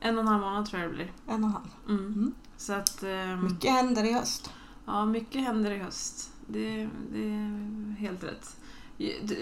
[0.00, 1.12] En och en halv månad tror jag det blir.
[1.26, 1.68] En och en halv.
[1.88, 2.04] Mm.
[2.06, 2.34] Mm.
[2.56, 3.02] Så att...
[3.02, 4.50] ehm, Mycket händer i höst.
[4.86, 6.30] Ja, mycket händer i höst.
[6.46, 8.56] det, det är helt rätt.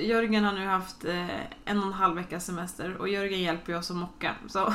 [0.01, 3.79] Jörgen har nu haft eh, en och en halv veckas semester och Jörgen hjälper ju
[3.79, 4.35] oss att mocka.
[4.49, 4.59] Så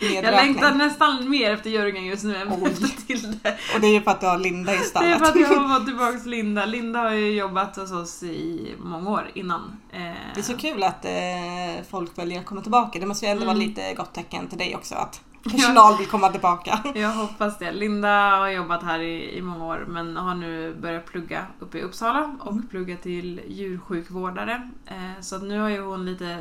[0.00, 3.58] jag längtar nästan mer efter Jörgen just nu än efter Tilde.
[3.74, 5.08] Och det är ju för att du har Linda i stallet.
[5.08, 6.66] Det är för att jag har fått tillbaka Linda.
[6.66, 9.80] Linda har ju jobbat hos oss i många år innan.
[9.92, 10.00] Eh,
[10.34, 12.98] det är så kul att eh, folk väljer att komma tillbaka.
[12.98, 13.54] Det måste ju ändå mm.
[13.54, 16.82] vara lite gott tecken till dig också att personal vill komma tillbaka.
[16.94, 17.72] Jag hoppas det.
[17.72, 21.82] Linda har jobbat här i, i många år men har nu börjat plugga uppe i
[21.82, 22.68] Uppsala och mm.
[22.68, 24.70] plugga till djursjukvårdare.
[24.86, 26.38] Eh, så nu har ju hon lite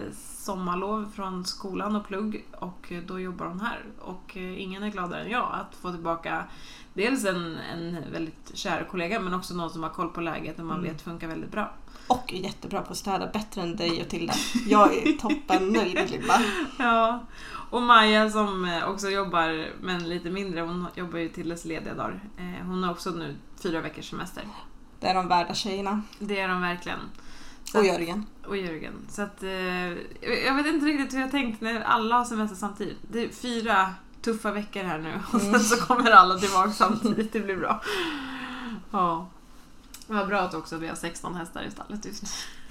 [0.48, 3.84] sommarlov från skolan och plugg och då jobbar hon här.
[4.00, 6.43] Och eh, ingen är gladare än jag att få tillbaka
[6.93, 10.66] dels en, en väldigt kär kollega men också någon som har koll på läget och
[10.66, 10.91] man mm.
[10.91, 11.72] vet funkar väldigt bra.
[12.08, 14.34] Och är jättebra på att städa, bättre än dig och Tilda.
[14.68, 16.41] Jag är toppen nöjd Linda.
[16.78, 17.26] Ja,
[17.70, 21.93] och Maja som eh, också jobbar, men lite mindre, hon jobbar ju till dess lediga
[21.93, 22.20] dagar.
[22.38, 24.43] Eh, hon har också nu fyra veckors semester.
[24.99, 26.01] Det är de värda tjejerna.
[26.20, 26.99] Det är de verkligen.
[27.63, 28.26] Så och Jörgen.
[28.45, 28.93] Och Jörgen.
[29.09, 29.51] Så att, eh,
[30.45, 32.97] jag vet inte riktigt hur jag tänkt när alla har semester samtidigt.
[33.11, 37.34] Det är fyra tuffa veckor här nu och sen så kommer alla tillbaka samtidigt.
[37.34, 37.82] Det blir bra.
[38.91, 39.30] Ja.
[40.07, 42.30] Vad bra att också vi har 16 hästar i stallet just nu.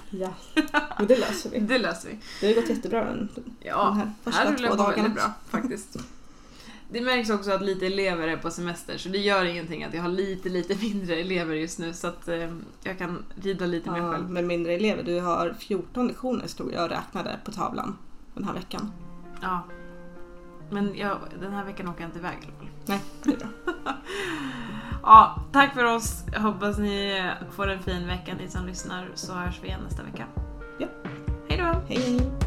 [0.09, 0.33] Ja,
[0.97, 1.59] men det löser vi.
[1.59, 2.17] Det löser vi.
[2.41, 3.29] Det har gått jättebra den,
[3.59, 4.93] ja, de här första här två dagarna.
[4.95, 5.97] väldigt bra faktiskt.
[6.91, 10.01] Det märks också att lite elever är på semester så det gör ingenting att jag
[10.01, 12.53] har lite, lite mindre elever just nu så att eh,
[12.83, 14.29] jag kan rida lite mer själv.
[14.29, 17.97] Men mindre elever, du har 14 lektioner stod jag och räknade på tavlan
[18.33, 18.91] den här veckan.
[19.41, 19.63] Ja.
[20.69, 22.67] Men jag, den här veckan åker jag inte iväg i alla fall.
[22.85, 23.47] Nej, det är bra.
[25.09, 26.23] Ja, tack för oss.
[26.33, 30.03] Jag hoppas ni får en fin vecka ni som lyssnar så hörs vi igen nästa
[30.03, 30.25] vecka.
[30.77, 30.87] Ja.
[31.49, 31.93] Hej då!
[31.93, 32.46] Hej!